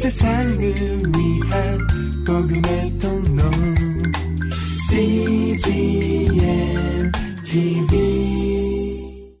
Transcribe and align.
세상을 0.00 0.58
위한 0.58 1.78
복음의 2.26 2.98
통로 2.98 3.42
CGM 4.88 6.32
TV 7.44 9.36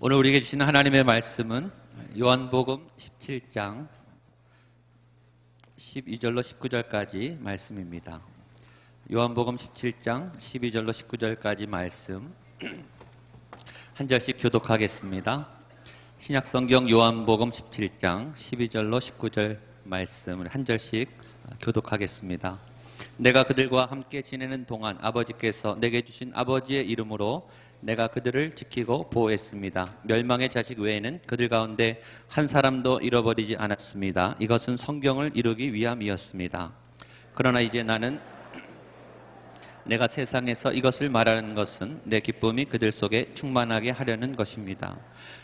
오늘 0.00 0.16
우리에게 0.16 0.40
주신 0.40 0.62
하나님의 0.62 1.04
말씀은 1.04 1.70
요한복음 2.18 2.88
17장 2.96 3.88
12절로 5.80 6.42
19절까지 6.42 7.38
말씀입니다. 7.38 8.22
요한복음 9.12 9.58
17장 9.58 10.34
12절로 10.38 10.94
19절까지 10.94 11.68
말씀 11.68 12.34
한 13.92 14.08
절씩 14.08 14.38
교독하겠습니다. 14.40 15.55
신약성경 16.26 16.90
요한복음 16.90 17.52
17장 17.52 18.34
12절로 18.34 19.00
19절 19.00 19.58
말씀을 19.84 20.48
한 20.48 20.64
절씩 20.64 21.08
교독하겠습니다. 21.60 22.58
내가 23.16 23.44
그들과 23.44 23.86
함께 23.86 24.22
지내는 24.22 24.66
동안 24.66 24.98
아버지께서 25.00 25.76
내게 25.76 26.02
주신 26.02 26.32
아버지의 26.34 26.84
이름으로 26.88 27.48
내가 27.78 28.08
그들을 28.08 28.56
지키고 28.56 29.08
보호했습니다. 29.10 29.98
멸망의 30.02 30.50
자식 30.50 30.80
외에는 30.80 31.20
그들 31.28 31.48
가운데 31.48 32.02
한 32.26 32.48
사람도 32.48 33.02
잃어버리지 33.02 33.54
않았습니다. 33.56 34.34
이것은 34.40 34.78
성경을 34.78 35.30
이루기 35.34 35.72
위함이었습니다. 35.72 36.72
그러나 37.34 37.60
이제 37.60 37.84
나는 37.84 38.18
내가 39.86 40.08
세상에서 40.08 40.72
이것을 40.72 41.08
말하는 41.10 41.54
것은 41.54 42.00
내 42.04 42.20
기쁨이 42.20 42.64
그들 42.64 42.90
속에 42.90 43.32
충만하게 43.34 43.90
하려는 43.90 44.34
것입니다. 44.34 44.96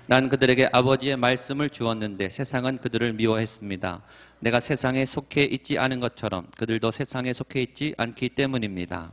난 0.07 0.29
그들에게 0.29 0.69
아버지의 0.73 1.17
말씀을 1.17 1.71
주었는데 1.71 2.31
세상은 2.31 2.79
그들을 2.79 3.13
미워했습니다. 3.13 4.03
내가 4.41 4.61
세상에 4.61 5.07
속해 5.07 5.45
있지 5.45 5.79
않은 5.79 6.01
것처럼 6.01 6.49
그들도 6.59 6.91
세상에 6.91 7.33
속해 7.33 7.62
있지 7.62 7.95
않기 7.97 8.31
때문입니다. 8.31 9.12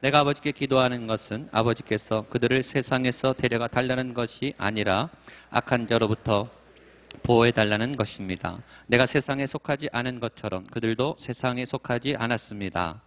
내가 0.00 0.20
아버지께 0.20 0.52
기도하는 0.52 1.06
것은 1.06 1.48
아버지께서 1.50 2.26
그들을 2.28 2.62
세상에서 2.64 3.32
데려가 3.32 3.68
달라는 3.68 4.12
것이 4.12 4.52
아니라 4.58 5.08
악한 5.50 5.88
자로부터 5.88 6.48
보호해 7.22 7.52
달라는 7.52 7.96
것입니다. 7.96 8.58
내가 8.86 9.06
세상에 9.06 9.46
속하지 9.46 9.88
않은 9.92 10.20
것처럼 10.20 10.66
그들도 10.66 11.16
세상에 11.20 11.64
속하지 11.64 12.16
않았습니다. 12.18 13.00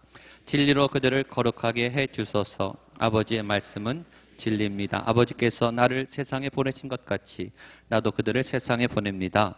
진리로 0.46 0.88
그들을 0.88 1.24
거룩하게 1.24 1.90
해 1.90 2.06
주소서. 2.08 2.74
아버지의 2.98 3.42
말씀은 3.42 4.04
진리입니다. 4.38 5.02
아버지께서 5.06 5.70
나를 5.70 6.06
세상에 6.10 6.48
보내신 6.48 6.88
것 6.88 7.04
같이 7.04 7.50
나도 7.88 8.12
그들을 8.12 8.42
세상에 8.44 8.86
보냅니다. 8.86 9.56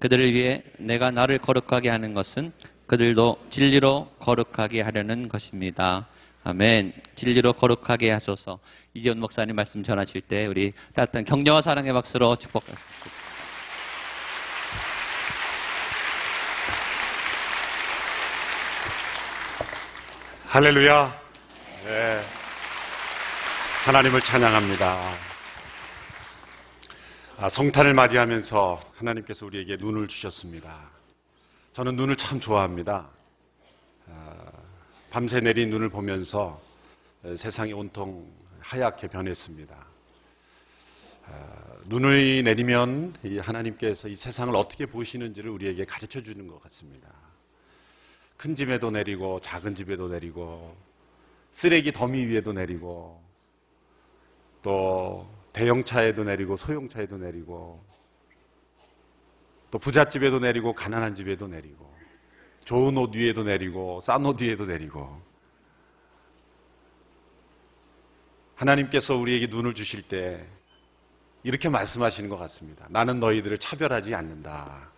그들을 0.00 0.32
위해 0.34 0.62
내가 0.78 1.10
나를 1.10 1.38
거룩하게 1.38 1.88
하는 1.88 2.14
것은 2.14 2.52
그들도 2.86 3.38
진리로 3.50 4.08
거룩하게 4.20 4.82
하려는 4.82 5.28
것입니다. 5.28 6.08
아멘. 6.44 6.92
진리로 7.16 7.54
거룩하게 7.54 8.10
하소서. 8.10 8.60
이재훈 8.94 9.18
목사님 9.18 9.56
말씀 9.56 9.82
전하실 9.82 10.22
때 10.22 10.46
우리 10.46 10.72
따뜻한 10.94 11.24
격려와 11.24 11.62
사랑의 11.62 11.92
박수로 11.92 12.36
축복하겠습니다. 12.36 13.25
할렐루야. 20.56 21.20
네. 21.84 22.24
하나님을 23.84 24.22
찬양합니다. 24.22 25.18
아, 27.36 27.48
성탄을 27.50 27.92
맞이하면서 27.92 28.80
하나님께서 28.94 29.44
우리에게 29.44 29.76
눈을 29.78 30.08
주셨습니다. 30.08 30.88
저는 31.74 31.96
눈을 31.96 32.16
참 32.16 32.40
좋아합니다. 32.40 33.06
아, 34.08 34.34
밤새 35.10 35.40
내린 35.40 35.68
눈을 35.68 35.90
보면서 35.90 36.58
세상이 37.36 37.74
온통 37.74 38.26
하얗게 38.60 39.08
변했습니다. 39.08 39.76
아, 41.26 41.74
눈이 41.84 42.44
내리면 42.44 43.14
하나님께서 43.42 44.08
이 44.08 44.16
세상을 44.16 44.56
어떻게 44.56 44.86
보시는지를 44.86 45.50
우리에게 45.50 45.84
가르쳐 45.84 46.22
주는 46.22 46.46
것 46.46 46.62
같습니다. 46.62 47.25
큰 48.36 48.54
집에도 48.54 48.90
내리고 48.90 49.40
작은 49.40 49.74
집에도 49.74 50.08
내리고 50.08 50.76
쓰레기 51.52 51.92
더미 51.92 52.26
위에도 52.26 52.52
내리고 52.52 53.20
또 54.62 55.26
대형차에도 55.52 56.24
내리고 56.24 56.56
소형차에도 56.56 57.16
내리고 57.16 57.82
또 59.70 59.78
부잣집에도 59.78 60.38
내리고 60.38 60.74
가난한 60.74 61.14
집에도 61.14 61.48
내리고 61.48 61.90
좋은 62.66 62.96
옷 62.98 63.14
위에도 63.14 63.42
내리고 63.42 64.00
싼 64.02 64.26
옷 64.26 64.40
위에도 64.42 64.66
내리고 64.66 65.20
하나님께서 68.56 69.14
우리에게 69.14 69.46
눈을 69.46 69.74
주실 69.74 70.02
때 70.02 70.46
이렇게 71.42 71.68
말씀하시는 71.68 72.28
것 72.28 72.36
같습니다. 72.38 72.86
나는 72.90 73.20
너희들을 73.20 73.58
차별하지 73.58 74.14
않는다. 74.14 74.90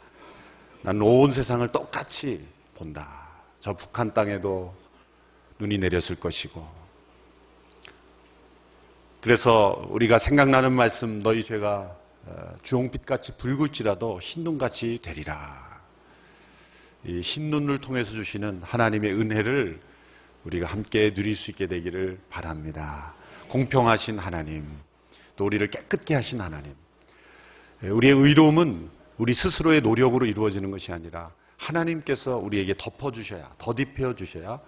나는 0.82 1.02
온 1.02 1.32
세상을 1.32 1.70
똑같이 1.72 2.48
본다. 2.74 3.27
저 3.60 3.74
북한 3.74 4.14
땅에도 4.14 4.74
눈이 5.58 5.78
내렸을 5.78 6.16
것이고. 6.16 6.66
그래서 9.20 9.84
우리가 9.90 10.18
생각나는 10.18 10.72
말씀, 10.72 11.22
너희 11.22 11.44
죄가 11.44 11.96
어, 12.26 12.54
주홍빛같이 12.62 13.38
붉을지라도 13.38 14.20
흰눈같이 14.20 15.00
되리라. 15.02 15.80
이 17.04 17.20
흰눈을 17.20 17.80
통해서 17.80 18.10
주시는 18.10 18.62
하나님의 18.62 19.12
은혜를 19.14 19.80
우리가 20.44 20.66
함께 20.66 21.14
누릴 21.14 21.36
수 21.36 21.50
있게 21.50 21.66
되기를 21.66 22.20
바랍니다. 22.28 23.14
공평하신 23.48 24.18
하나님, 24.18 24.66
또 25.36 25.46
우리를 25.46 25.68
깨끗게 25.70 26.14
하신 26.14 26.40
하나님. 26.40 26.74
예, 27.82 27.88
우리의 27.88 28.14
의로움은 28.14 28.90
우리 29.16 29.34
스스로의 29.34 29.80
노력으로 29.80 30.26
이루어지는 30.26 30.70
것이 30.70 30.92
아니라 30.92 31.32
하나님께서 31.58 32.36
우리에게 32.36 32.74
덮어주셔야, 32.78 33.50
더딥혀 33.58 34.14
주셔야 34.14 34.60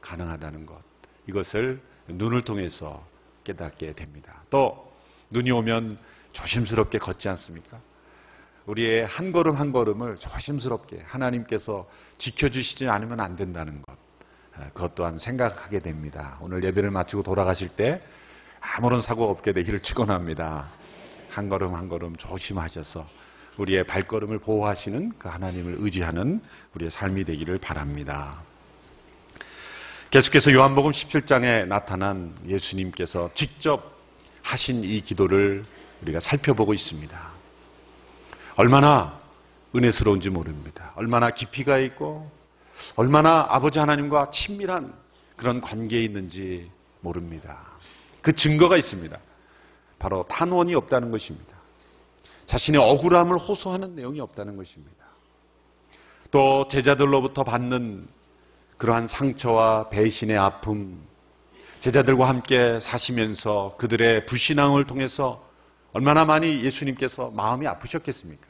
가능하다는 0.00 0.66
것. 0.66 0.78
이것을 1.26 1.80
눈을 2.08 2.42
통해서 2.42 3.06
깨닫게 3.44 3.92
됩니다. 3.92 4.42
또, 4.50 4.90
눈이 5.30 5.50
오면 5.50 5.98
조심스럽게 6.32 6.98
걷지 6.98 7.28
않습니까? 7.28 7.80
우리의 8.66 9.06
한 9.06 9.32
걸음 9.32 9.56
한 9.56 9.72
걸음을 9.72 10.16
조심스럽게 10.16 11.02
하나님께서 11.06 11.88
지켜주시지 12.18 12.88
않으면 12.88 13.20
안 13.20 13.36
된다는 13.36 13.82
것. 13.82 13.96
아, 14.56 14.68
그것 14.68 14.94
또한 14.94 15.18
생각하게 15.18 15.78
됩니다. 15.80 16.38
오늘 16.40 16.62
예배를 16.64 16.90
마치고 16.90 17.22
돌아가실 17.22 17.70
때 17.70 18.02
아무런 18.60 19.02
사고 19.02 19.30
없게 19.30 19.52
되기를 19.52 19.80
축원합니다. 19.80 20.68
한 21.30 21.48
걸음 21.48 21.74
한 21.74 21.88
걸음 21.88 22.16
조심하셔서 22.16 23.06
우리의 23.58 23.84
발걸음을 23.84 24.38
보호하시는 24.38 25.12
그 25.18 25.28
하나님을 25.28 25.76
의지하는 25.78 26.40
우리의 26.74 26.90
삶이 26.90 27.24
되기를 27.24 27.58
바랍니다. 27.58 28.42
계속해서 30.10 30.52
요한복음 30.52 30.92
17장에 30.92 31.66
나타난 31.66 32.34
예수님께서 32.46 33.30
직접 33.34 33.98
하신 34.42 34.84
이 34.84 35.00
기도를 35.02 35.64
우리가 36.02 36.20
살펴보고 36.20 36.72
있습니다. 36.72 37.30
얼마나 38.56 39.20
은혜스러운지 39.76 40.30
모릅니다. 40.30 40.92
얼마나 40.96 41.30
깊이가 41.30 41.78
있고 41.78 42.30
얼마나 42.96 43.46
아버지 43.50 43.78
하나님과 43.78 44.30
친밀한 44.30 44.94
그런 45.36 45.60
관계에 45.60 46.02
있는지 46.02 46.70
모릅니다. 47.00 47.58
그 48.22 48.34
증거가 48.34 48.76
있습니다. 48.76 49.18
바로 49.98 50.24
탄원이 50.28 50.74
없다는 50.74 51.10
것입니다. 51.10 51.57
자신의 52.48 52.80
억울함을 52.80 53.38
호소하는 53.38 53.94
내용이 53.94 54.20
없다는 54.20 54.56
것입니다. 54.56 55.04
또 56.30 56.66
제자들로부터 56.68 57.44
받는 57.44 58.08
그러한 58.78 59.06
상처와 59.08 59.90
배신의 59.90 60.36
아픔, 60.36 61.00
제자들과 61.80 62.28
함께 62.28 62.80
사시면서 62.80 63.76
그들의 63.78 64.26
불신앙을 64.26 64.86
통해서 64.86 65.46
얼마나 65.92 66.24
많이 66.24 66.64
예수님께서 66.64 67.30
마음이 67.30 67.66
아프셨겠습니까? 67.66 68.46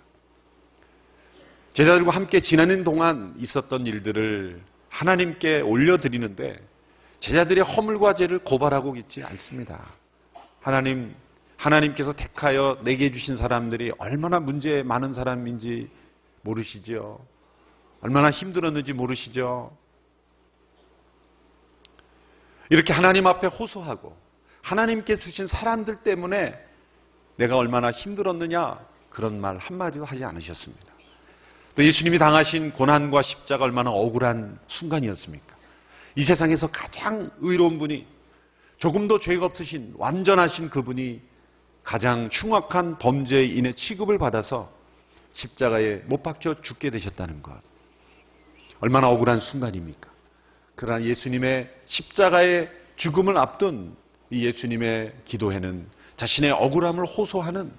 제자들과 1.75 2.13
함께 2.13 2.41
지나는 2.41 2.85
동안 2.85 3.35
있었던 3.39 3.87
일들을 3.87 4.61
하나님께 4.91 5.61
올려드리는데 5.61 6.59
제자들의 7.21 7.65
허물과 7.65 8.15
죄를 8.15 8.39
고발하고 8.41 8.97
있지 8.97 9.23
않습니다. 9.23 9.87
하나님 10.61 11.15
하나님께서 11.59 12.13
택하여 12.13 12.79
내게 12.85 13.11
주신 13.13 13.37
사람들이 13.37 13.93
얼마나 13.99 14.39
문제 14.39 14.83
많은 14.85 15.13
사람인지 15.13 15.91
모르시죠. 16.43 17.21
얼마나 18.01 18.31
힘들었는지 18.31 18.93
모르시죠. 18.93 19.77
이렇게 22.71 22.93
하나님 22.93 23.27
앞에 23.27 23.49
호소하고 23.49 24.17
하나님께 24.63 25.19
주신 25.19 25.47
사람들 25.47 25.97
때문에 25.97 26.55
내가 27.37 27.57
얼마나 27.57 27.91
힘들었느냐 27.91 28.79
그런 29.11 29.41
말 29.41 29.59
한마디도 29.59 30.05
하지 30.05 30.25
않으셨습니다. 30.25 30.87
또 31.75 31.85
예수님이 31.85 32.19
당하신 32.19 32.73
고난과 32.73 33.23
십자가 33.23 33.65
얼마나 33.65 33.91
억울한 33.91 34.59
순간이었습니까? 34.69 35.57
이 36.17 36.25
세상에서 36.25 36.69
가장 36.69 37.31
의로운 37.39 37.79
분이 37.79 38.07
조금도 38.79 39.21
죄가 39.21 39.47
없으신 39.47 39.95
완전하신 39.97 40.71
그분이 40.71 41.28
가장 41.89 42.29
흉악한 42.31 42.99
범죄인의 42.99 43.73
취급을 43.73 44.19
받아서 44.19 44.71
십자가에 45.33 46.03
못 46.05 46.23
박혀 46.23 46.61
죽게 46.61 46.91
되셨다는 46.91 47.41
것. 47.41 47.59
얼마나 48.81 49.09
억울한 49.09 49.41
순간입니까? 49.41 50.11
그러나 50.75 51.03
예수님의 51.03 51.75
십자가의 51.87 52.71
죽음을 52.97 53.39
앞둔 53.39 53.97
이 54.29 54.45
예수님의 54.45 55.15
기도에는 55.25 55.87
자신의 56.19 56.51
억울함을 56.51 57.07
호소하는 57.07 57.73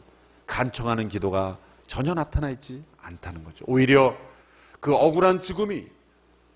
간청하는 0.47 1.07
기도가 1.09 1.59
전혀 1.85 2.15
나타나 2.15 2.49
있지 2.49 2.83
않다는 3.03 3.43
거죠. 3.43 3.63
오히려 3.67 4.17
그 4.79 4.91
억울한 4.91 5.43
죽음이 5.43 5.85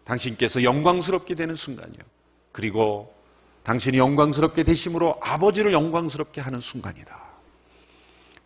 당신께서 0.05 0.63
영광스럽게 0.63 1.35
되는 1.35 1.53
순간이요. 1.53 2.01
그리고 2.51 3.13
당신이 3.61 3.99
영광스럽게 3.99 4.63
되심으로 4.63 5.19
아버지를 5.21 5.71
영광스럽게 5.71 6.41
하는 6.41 6.59
순간이다. 6.59 7.32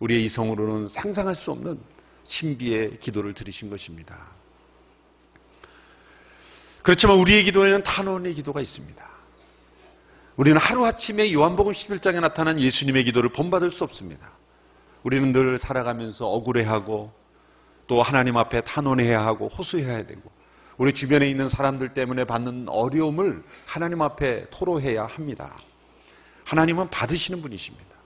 우리의 0.00 0.24
이성으로는 0.26 0.88
상상할 0.90 1.34
수 1.36 1.50
없는 1.50 1.78
신비의 2.26 3.00
기도를 3.00 3.34
들으신 3.34 3.70
것입니다. 3.70 4.16
그렇지만 6.82 7.18
우리의 7.18 7.44
기도에는 7.44 7.82
탄원의 7.82 8.34
기도가 8.34 8.60
있습니다. 8.60 9.08
우리는 10.36 10.58
하루아침에 10.58 11.32
요한복음 11.32 11.72
11장에 11.72 12.20
나타난 12.20 12.60
예수님의 12.60 13.04
기도를 13.04 13.30
본받을 13.32 13.70
수 13.70 13.82
없습니다. 13.84 14.30
우리는 15.02 15.32
늘 15.32 15.58
살아가면서 15.58 16.26
억울해하고 16.28 17.12
또 17.88 18.02
하나님 18.02 18.36
앞에 18.36 18.60
탄원해야 18.60 19.24
하고 19.24 19.48
호소해야 19.48 20.06
되고 20.06 20.30
우리 20.76 20.92
주변에 20.94 21.28
있는 21.28 21.48
사람들 21.48 21.92
때문에 21.94 22.24
받는 22.24 22.68
어려움을 22.68 23.42
하나님 23.66 24.00
앞에 24.00 24.46
토로해야 24.50 25.06
합니다. 25.06 25.56
하나님은 26.44 26.90
받으시는 26.90 27.42
분이십니다. 27.42 27.97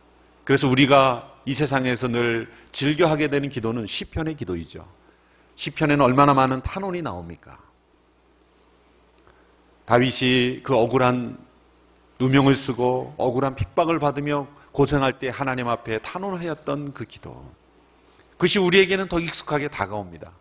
그래서 0.44 0.69
우리가 0.69 1.31
이 1.44 1.55
세상에서 1.55 2.09
늘 2.09 2.50
즐겨하게 2.73 3.29
되는 3.29 3.49
기도는 3.49 3.87
시편의 3.87 4.37
기도이죠. 4.37 4.87
시편에는 5.56 6.05
얼마나 6.05 6.35
많은 6.35 6.62
탄원이 6.62 7.03
나옵니까? 7.03 7.59
다윗이 9.85 10.62
그 10.62 10.75
억울한 10.75 11.39
누명을 12.19 12.56
쓰고 12.56 13.15
억울한 13.19 13.56
핍박을 13.56 13.99
받으며 13.99 14.47
고생할 14.73 15.19
때 15.19 15.29
하나님 15.29 15.69
앞에 15.69 15.99
탄원하였던 15.99 16.94
그 16.94 17.05
기도. 17.05 17.44
그것이 18.33 18.59
우리에게는 18.59 19.09
더 19.09 19.21
익숙하게 19.21 19.69
다가옵니다. 19.69 20.33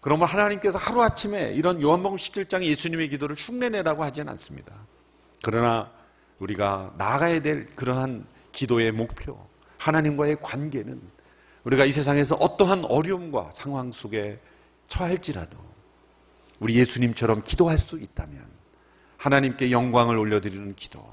그러면 0.00 0.28
하나님께서 0.28 0.78
하루아침에 0.78 1.52
이런 1.52 1.82
요한복음 1.82 2.16
17장의 2.16 2.64
예수님의 2.64 3.08
기도를 3.10 3.36
흉내내라고 3.36 4.04
하지는 4.04 4.28
않습니다. 4.30 4.72
그러나 5.42 5.90
우리가 6.38 6.92
나아가야 6.96 7.42
될 7.42 7.66
그러한 7.74 8.24
기도의 8.52 8.92
목표, 8.92 9.38
하나님과의 9.78 10.40
관계는 10.42 11.00
우리가 11.64 11.84
이 11.84 11.92
세상에서 11.92 12.34
어떠한 12.36 12.84
어려움과 12.84 13.50
상황 13.54 13.92
속에 13.92 14.38
처할지라도 14.88 15.56
우리 16.60 16.74
예수님처럼 16.76 17.44
기도할 17.44 17.78
수 17.78 17.98
있다면 17.98 18.44
하나님께 19.16 19.70
영광을 19.70 20.16
올려드리는 20.16 20.74
기도, 20.74 21.04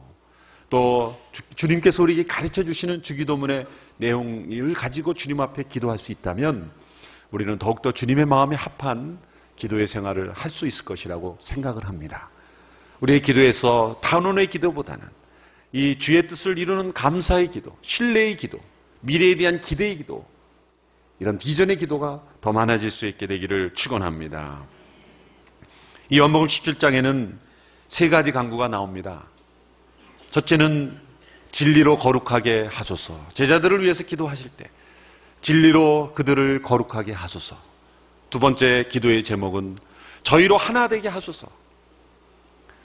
또 0.69 1.19
주, 1.55 1.67
님께서 1.67 2.01
우리에게 2.03 2.25
가르쳐 2.25 2.63
주시는 2.63 3.03
주기도문의 3.03 3.65
내용을 3.97 4.73
가지고 4.73 5.13
주님 5.13 5.39
앞에 5.41 5.63
기도할 5.63 5.97
수 5.97 6.11
있다면 6.11 6.71
우리는 7.31 7.57
더욱더 7.59 7.91
주님의 7.91 8.25
마음에 8.25 8.55
합한 8.55 9.19
기도의 9.55 9.87
생활을 9.87 10.33
할 10.33 10.51
수 10.51 10.67
있을 10.67 10.85
것이라고 10.85 11.37
생각을 11.41 11.87
합니다. 11.87 12.29
우리의 13.01 13.21
기도에서 13.21 13.99
단원의 14.01 14.47
기도보다는 14.49 15.05
이 15.75 15.99
주의 15.99 16.25
뜻을 16.25 16.57
이루는 16.57 16.93
감사의 16.93 17.51
기도, 17.51 17.77
신뢰의 17.81 18.37
기도, 18.37 18.61
미래에 19.01 19.35
대한 19.35 19.61
기대의 19.61 19.97
기도, 19.97 20.25
이런 21.19 21.37
비전의 21.37 21.75
기도가 21.79 22.23
더 22.39 22.53
많아질 22.53 22.91
수 22.91 23.05
있게 23.05 23.27
되기를 23.27 23.73
축원합니다. 23.75 24.63
이 26.09 26.17
연복음 26.17 26.47
17장에는 26.47 27.33
세 27.89 28.07
가지 28.07 28.31
강구가 28.31 28.69
나옵니다. 28.69 29.25
첫째는 30.31 30.97
진리로 31.51 31.97
거룩하게 31.97 32.67
하소서. 32.71 33.27
제자들을 33.33 33.83
위해서 33.83 34.03
기도하실 34.03 34.51
때 34.51 34.69
진리로 35.41 36.13
그들을 36.15 36.61
거룩하게 36.61 37.11
하소서. 37.11 37.57
두 38.29 38.39
번째 38.39 38.87
기도의 38.91 39.25
제목은 39.25 39.77
저희로 40.23 40.55
하나 40.55 40.87
되게 40.87 41.09
하소서. 41.09 41.49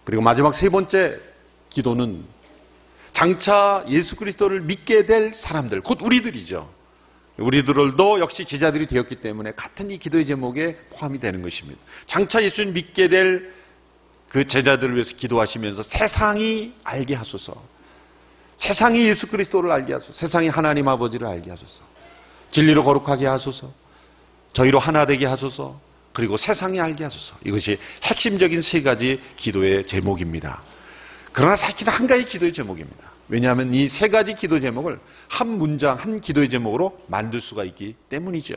그리고 0.02 0.22
마지막 0.22 0.56
세 0.56 0.69
번째 0.69 1.20
기도는 1.69 2.39
장차 3.12 3.85
예수 3.89 4.17
그리스도를 4.17 4.62
믿게 4.62 5.07
될 5.07 5.35
사람들, 5.35 5.81
곧 5.83 6.01
우리들이죠. 6.03 6.69
우리들도 7.39 8.21
역시 8.21 8.45
제자들이 8.45 8.87
되었기 8.87 9.17
때문에 9.17 9.53
같은 9.53 9.91
이 9.91 9.99
기도의 9.99 10.27
제목에 10.27 10.77
포함이 10.91 11.21
되는 11.21 11.43
것입니다. 11.43 11.81
장차 12.07 12.43
예수를 12.43 12.73
믿게 12.73 13.09
될 13.09 13.61
그 14.31 14.47
제자들을 14.47 14.95
위해서 14.95 15.15
기도하시면서 15.17 15.83
세상이 15.83 16.73
알게 16.85 17.15
하소서. 17.15 17.53
세상이 18.57 19.05
예수 19.07 19.27
그리스도를 19.27 19.71
알게 19.73 19.93
하소서. 19.93 20.12
세상이 20.12 20.49
하나님 20.49 20.89
아버지를 20.89 21.27
알게 21.27 21.51
하소서. 21.51 21.83
진리로 22.51 22.85
거룩하게 22.85 23.27
하소서. 23.27 23.73
저희로 24.53 24.79
하나 24.79 25.05
되게 25.05 25.27
하소서. 25.27 25.81
그리고 26.12 26.37
세상이 26.37 26.81
알게 26.81 27.05
하소서. 27.05 27.37
이것이 27.45 27.79
핵심적인 28.05 28.62
세 28.62 28.83
가지 28.83 29.21
기도의 29.37 29.87
제목입니다. 29.87 30.62
그러나 31.32 31.56
사실은 31.56 31.93
한 31.93 32.06
가지 32.06 32.25
기도의 32.25 32.53
제목입니다. 32.53 33.11
왜냐하면 33.29 33.73
이 33.73 33.88
세 33.88 34.09
가지 34.09 34.35
기도 34.35 34.59
제목을 34.59 34.99
한 35.29 35.49
문장, 35.49 35.97
한 35.97 36.21
기도의 36.21 36.50
제목으로 36.50 36.99
만들 37.06 37.41
수가 37.41 37.65
있기 37.65 37.94
때문이죠. 38.09 38.55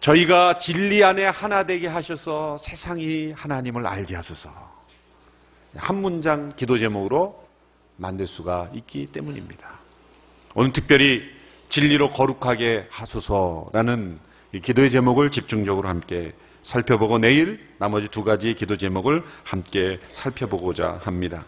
저희가 0.00 0.58
진리 0.58 1.02
안에 1.04 1.24
하나 1.24 1.64
되게 1.64 1.86
하셔서 1.86 2.58
세상이 2.58 3.32
하나님을 3.32 3.86
알게 3.86 4.14
하소서. 4.14 4.50
한 5.76 5.96
문장 5.96 6.52
기도 6.56 6.78
제목으로 6.78 7.46
만들 7.96 8.26
수가 8.26 8.70
있기 8.74 9.06
때문입니다. 9.06 9.78
오늘 10.54 10.72
특별히 10.72 11.22
진리로 11.68 12.10
거룩하게 12.12 12.86
하소서라는 12.90 14.18
기도의 14.62 14.90
제목을 14.90 15.30
집중적으로 15.30 15.88
함께 15.88 16.32
살펴보고 16.66 17.18
내일 17.18 17.60
나머지 17.78 18.08
두 18.08 18.24
가지 18.24 18.54
기도 18.54 18.76
제목을 18.76 19.22
함께 19.44 19.98
살펴보고자 20.12 21.00
합니다. 21.04 21.44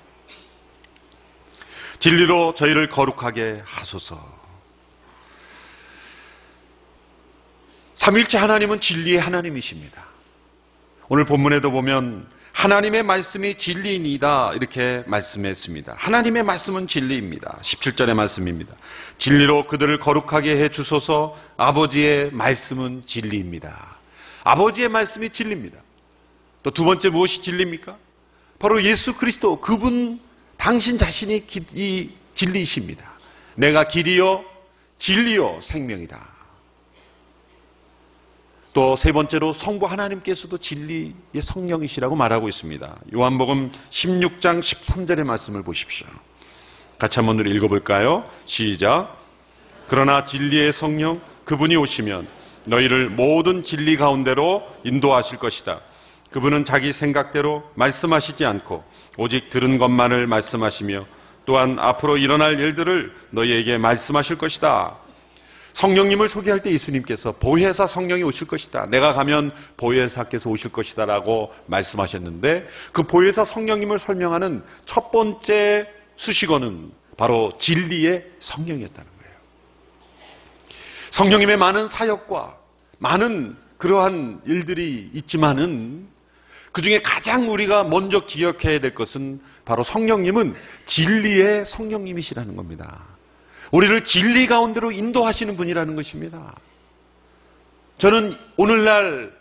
진리로 1.98 2.54
저희를 2.54 2.88
거룩하게 2.88 3.62
하소서. 3.64 4.38
삼일째 7.96 8.38
하나님은 8.38 8.80
진리의 8.80 9.18
하나님이십니다. 9.18 10.04
오늘 11.08 11.24
본문에도 11.24 11.72
보면 11.72 12.28
하나님의 12.52 13.02
말씀이 13.02 13.56
진리이다 13.56 14.52
이렇게 14.54 15.02
말씀했습니다. 15.06 15.94
하나님의 15.96 16.44
말씀은 16.44 16.86
진리입니다. 16.86 17.58
17절의 17.62 18.14
말씀입니다. 18.14 18.72
진리로 19.18 19.66
그들을 19.66 19.98
거룩하게 19.98 20.56
해 20.62 20.68
주소서 20.68 21.36
아버지의 21.56 22.30
말씀은 22.32 23.04
진리입니다. 23.06 23.97
아버지의 24.48 24.88
말씀이 24.88 25.30
진리입니다. 25.30 25.78
또 26.62 26.70
두 26.70 26.84
번째 26.84 27.10
무엇이 27.10 27.42
진리입니까? 27.42 27.96
바로 28.58 28.82
예수 28.82 29.14
그리스도 29.14 29.60
그분 29.60 30.20
당신 30.56 30.98
자신이 30.98 31.46
이 31.74 32.10
진리이십니다. 32.34 33.04
내가 33.56 33.88
길이요 33.88 34.44
진리요 34.98 35.60
생명이다. 35.62 36.18
또 38.74 38.96
세 38.96 39.12
번째로 39.12 39.52
성부 39.54 39.86
하나님께서도 39.86 40.58
진리의 40.58 41.12
성령이시라고 41.42 42.16
말하고 42.16 42.48
있습니다. 42.48 42.96
요한복음 43.14 43.72
16장 43.90 44.60
13절의 44.62 45.24
말씀을 45.24 45.62
보십시오. 45.62 46.06
같이 46.98 47.16
한번 47.16 47.44
읽어볼까요? 47.46 48.28
시작. 48.46 49.16
그러나 49.88 50.24
진리의 50.24 50.72
성령 50.74 51.20
그분이 51.44 51.76
오시면 51.76 52.37
너희를 52.68 53.10
모든 53.10 53.64
진리 53.64 53.96
가운데로 53.96 54.66
인도하실 54.84 55.38
것이다. 55.38 55.80
그분은 56.30 56.64
자기 56.64 56.92
생각대로 56.92 57.64
말씀하시지 57.74 58.44
않고 58.44 58.84
오직 59.16 59.50
들은 59.50 59.78
것만을 59.78 60.26
말씀하시며 60.26 61.06
또한 61.46 61.78
앞으로 61.78 62.18
일어날 62.18 62.60
일들을 62.60 63.14
너희에게 63.30 63.78
말씀하실 63.78 64.36
것이다. 64.36 64.96
성령님을 65.74 66.28
소개할 66.28 66.62
때 66.62 66.70
예수님께서 66.72 67.32
보혜사 67.32 67.86
성령이 67.86 68.22
오실 68.24 68.46
것이다. 68.46 68.86
내가 68.86 69.12
가면 69.12 69.52
보혜사께서 69.76 70.50
오실 70.50 70.72
것이다. 70.72 71.06
라고 71.06 71.54
말씀하셨는데 71.66 72.68
그 72.92 73.04
보혜사 73.04 73.44
성령님을 73.44 73.98
설명하는 73.98 74.62
첫 74.84 75.10
번째 75.10 75.88
수식어는 76.16 76.90
바로 77.16 77.52
진리의 77.58 78.26
성령이었다는 78.40 79.10
거예요. 79.18 79.34
성령님의 81.12 81.56
많은 81.56 81.88
사역과 81.88 82.57
많은 82.98 83.56
그러한 83.78 84.42
일들이 84.44 85.10
있지만은 85.14 86.08
그 86.72 86.82
중에 86.82 87.00
가장 87.02 87.50
우리가 87.50 87.84
먼저 87.84 88.26
기억해야 88.26 88.80
될 88.80 88.94
것은 88.94 89.40
바로 89.64 89.84
성령님은 89.84 90.54
진리의 90.86 91.64
성령님이시라는 91.66 92.56
겁니다. 92.56 93.04
우리를 93.70 94.04
진리 94.04 94.46
가운데로 94.46 94.92
인도하시는 94.92 95.56
분이라는 95.56 95.96
것입니다. 95.96 96.54
저는 97.98 98.36
오늘날 98.56 99.32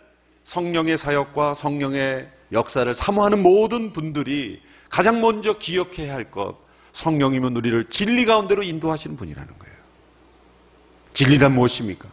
성령의 0.44 0.98
사역과 0.98 1.54
성령의 1.54 2.28
역사를 2.52 2.92
사모하는 2.94 3.42
모든 3.42 3.92
분들이 3.92 4.60
가장 4.88 5.20
먼저 5.20 5.58
기억해야 5.58 6.14
할 6.14 6.30
것, 6.30 6.56
성령님은 6.94 7.56
우리를 7.56 7.84
진리 7.90 8.24
가운데로 8.24 8.62
인도하시는 8.62 9.16
분이라는 9.16 9.58
거예요. 9.58 9.76
진리란 11.14 11.54
무엇입니까? 11.54 12.08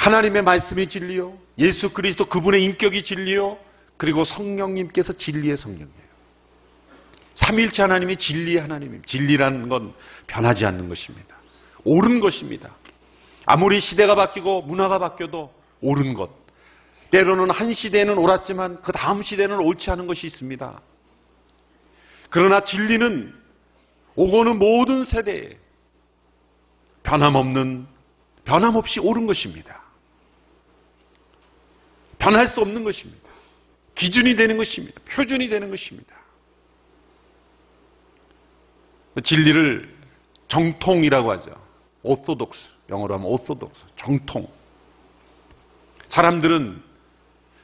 하나님의 0.00 0.40
말씀이 0.42 0.88
진리요. 0.88 1.36
예수 1.58 1.90
그리스도 1.90 2.24
그분의 2.24 2.64
인격이 2.64 3.04
진리요. 3.04 3.58
그리고 3.98 4.24
성령님께서 4.24 5.12
진리의 5.12 5.58
성령이에요. 5.58 6.10
삼일체 7.34 7.82
하나님이 7.82 8.16
진리의 8.16 8.62
하나님입니다. 8.62 9.06
진리라는 9.06 9.68
건 9.68 9.92
변하지 10.26 10.64
않는 10.64 10.88
것입니다. 10.88 11.36
옳은 11.84 12.20
것입니다. 12.20 12.74
아무리 13.44 13.80
시대가 13.80 14.14
바뀌고 14.14 14.62
문화가 14.62 14.98
바뀌어도 14.98 15.52
옳은 15.82 16.14
것. 16.14 16.30
때로는 17.10 17.50
한 17.50 17.74
시대는 17.74 18.16
옳았지만 18.16 18.80
그 18.80 18.92
다음 18.92 19.22
시대는 19.22 19.58
옳지 19.58 19.90
않은 19.90 20.06
것이 20.06 20.26
있습니다. 20.26 20.80
그러나 22.30 22.64
진리는 22.64 23.34
오고는 24.14 24.58
모든 24.58 25.04
세대에 25.04 25.58
변함없는, 27.02 27.86
변함없이 28.44 29.00
옳은 29.00 29.26
것입니다. 29.26 29.79
변할 32.20 32.48
수 32.48 32.60
없는 32.60 32.84
것입니다. 32.84 33.28
기준이 33.96 34.36
되는 34.36 34.56
것입니다. 34.56 35.00
표준이 35.10 35.48
되는 35.48 35.70
것입니다. 35.70 36.14
진리를 39.24 39.96
정통이라고 40.48 41.32
하죠. 41.32 41.50
오소독스. 42.02 42.60
영어로 42.88 43.14
하면 43.14 43.26
오소독스. 43.26 43.82
정통. 43.96 44.46
사람들은 46.08 46.82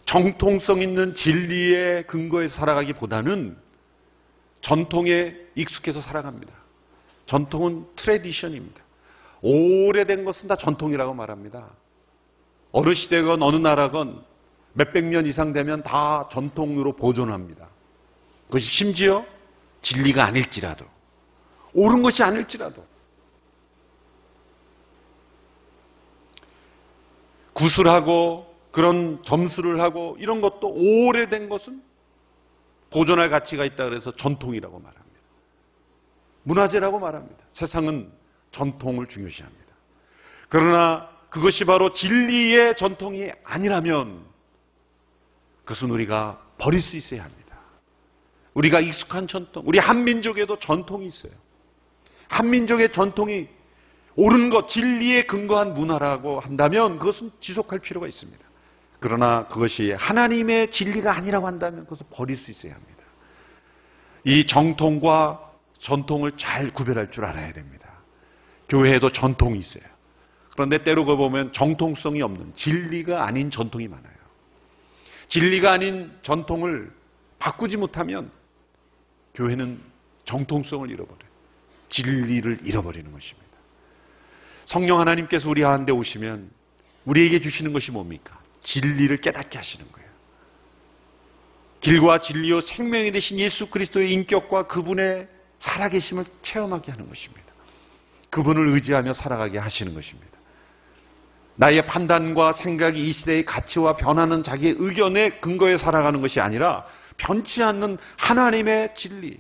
정통성 0.07 0.83
있는 0.83 1.15
진리의 1.15 2.07
근거에 2.07 2.49
살아가기보다는 2.49 3.57
전통에 4.61 5.35
익숙해서 5.55 6.01
살아갑니다. 6.01 6.53
전통은 7.27 7.87
트레디션입니다. 7.97 8.81
오래된 9.43 10.25
것은 10.25 10.49
다 10.49 10.57
전통이라고 10.57 11.15
말합니다. 11.15 11.71
어느 12.73 12.95
시대건 12.95 13.43
어느 13.43 13.57
나라건 13.57 14.25
몇백 14.77 15.05
년 15.05 15.25
이상 15.27 15.53
되면 15.53 15.83
다 15.83 16.29
전통으로 16.31 16.97
보존합니다. 16.97 17.69
그것이 18.47 18.67
심지어 18.75 19.25
진리가 19.81 20.25
아닐지라도, 20.25 20.85
옳은 21.73 22.03
것이 22.03 22.23
아닐지라도, 22.23 22.85
구술하고 27.55 28.55
그런 28.71 29.23
점수를 29.23 29.81
하고 29.81 30.17
이런 30.21 30.43
것도 30.43 30.69
오래된 30.69 31.49
것은 31.49 31.83
보존할 32.91 33.31
가치가 33.31 33.65
있다 33.65 33.85
그래서 33.85 34.15
전통이라고 34.15 34.79
말합니다. 34.79 35.07
문화재라고 36.43 36.99
말합니다. 36.99 37.43
세상은 37.53 38.13
전통을 38.53 39.07
중요시합니다. 39.07 39.65
그러나 40.51 41.09
그것이 41.31 41.65
바로 41.65 41.95
진리의 41.95 42.77
전통이 42.77 43.33
아니라면 43.43 44.36
그것은 45.67 45.91
우리가 45.91 46.41
버릴 46.59 46.81
수 46.81 46.97
있어야 46.97 47.25
합니다. 47.25 47.59
우리가 48.55 48.81
익숙한 48.81 49.29
전통, 49.29 49.65
우리 49.67 49.79
한민족에도 49.79 50.59
전통이 50.59 51.07
있어요. 51.07 51.33
한민족의 52.29 52.93
전통이 52.93 53.49
옳은 54.15 54.49
것, 54.49 54.71
진리에 54.71 55.27
근거한 55.27 55.75
문화라고 55.75 56.41
한다면 56.41 56.99
그것은 56.99 57.33
지속할 57.41 57.81
필요가 57.81 58.07
있습니다. 58.07 58.43
그러나 59.01 59.47
그것이 59.49 59.93
하나님의 59.93 60.71
진리가 60.71 61.15
아니라고 61.15 61.47
한다면 61.47 61.85
그것을 61.85 62.07
버릴 62.11 62.37
수 62.39 62.51
있어야 62.51 62.73
합니다. 62.73 63.03
이 64.25 64.47
정통과 64.47 65.53
전통을 65.81 66.33
잘 66.39 66.71
구별할 66.71 67.11
줄 67.11 67.27
알아야 67.27 67.53
됩니다. 67.53 67.91
교회에도 68.69 69.13
전통이 69.13 69.59
있어요. 69.59 69.85
그런데 70.53 70.83
때로 70.83 71.05
그 71.05 71.17
보면 71.17 71.53
정통성이 71.53 72.23
없는 72.23 72.55
진리가 72.57 73.27
아닌 73.27 73.51
전통이 73.51 73.89
많아요. 73.89 74.16
진리가 75.29 75.73
아닌 75.73 76.13
전통을 76.23 76.93
바꾸지 77.39 77.77
못하면 77.77 78.31
교회는 79.35 79.81
정통성을 80.25 80.89
잃어버려요. 80.91 81.31
진리를 81.89 82.61
잃어버리는 82.65 83.11
것입니다. 83.11 83.47
성령 84.67 84.99
하나님께서 85.01 85.49
우리 85.49 85.63
가운데 85.63 85.93
오시면 85.93 86.51
우리에게 87.05 87.41
주시는 87.41 87.73
것이 87.73 87.93
뭡니까? 87.93 88.39
진리를 88.63 89.17
깨닫게 89.19 89.57
하시는 89.57 89.91
거예요. 89.93 90.07
길과 91.81 92.21
진리요 92.21 92.63
생명이 92.63 93.13
되신 93.13 93.39
예수 93.39 93.71
그리스도의 93.71 94.13
인격과 94.13 94.67
그분의 94.67 95.29
살아계심을 95.61 96.25
체험하게 96.43 96.91
하는 96.91 97.09
것입니다. 97.09 97.47
그분을 98.31 98.69
의지하며 98.69 99.15
살아가게 99.15 99.59
하시는 99.59 99.95
것입니다. 99.95 100.36
나의 101.57 101.87
판단과 101.87 102.53
생각이 102.53 103.09
이 103.09 103.13
시대의 103.13 103.45
가치와 103.45 103.97
변하는 103.97 104.43
자기의 104.43 104.77
의견에 104.79 105.31
근거해 105.41 105.79
살아가는 105.79 106.21
것이 106.21 106.41
아니라 106.41 106.85
변치 107.17 107.63
않는 107.63 107.99
하나님의 108.17 108.95
진리, 108.95 109.39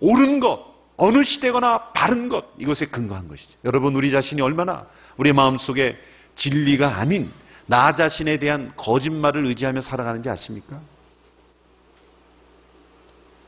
옳은 0.00 0.40
것, 0.40 0.66
어느 0.96 1.22
시대거나 1.22 1.92
바른 1.92 2.28
것, 2.28 2.44
이것에 2.58 2.86
근거한 2.86 3.28
것이죠. 3.28 3.52
여러분, 3.64 3.94
우리 3.94 4.10
자신이 4.10 4.42
얼마나 4.42 4.86
우리 5.16 5.32
마음속에 5.32 5.96
진리가 6.34 6.96
아닌 6.96 7.30
나 7.66 7.94
자신에 7.94 8.38
대한 8.38 8.72
거짓말을 8.76 9.46
의지하며 9.46 9.82
살아가는지 9.82 10.28
아십니까? 10.28 10.80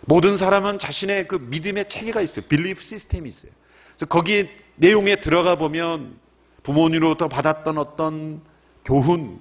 모든 0.03 0.37
사람은 0.37 0.79
자신의 0.79 1.27
그 1.27 1.37
믿음의 1.37 1.89
체계가 1.89 2.21
있어요. 2.21 2.45
빌리프 2.47 2.83
시스템이 2.83 3.29
있어요. 3.29 3.53
그래서 3.97 4.07
거기 4.07 4.49
내용에 4.77 5.17
들어가 5.17 5.57
보면 5.57 6.19
부모님으로부터 6.63 7.29
받았던 7.29 7.79
어떤 7.79 8.43
교훈, 8.85 9.41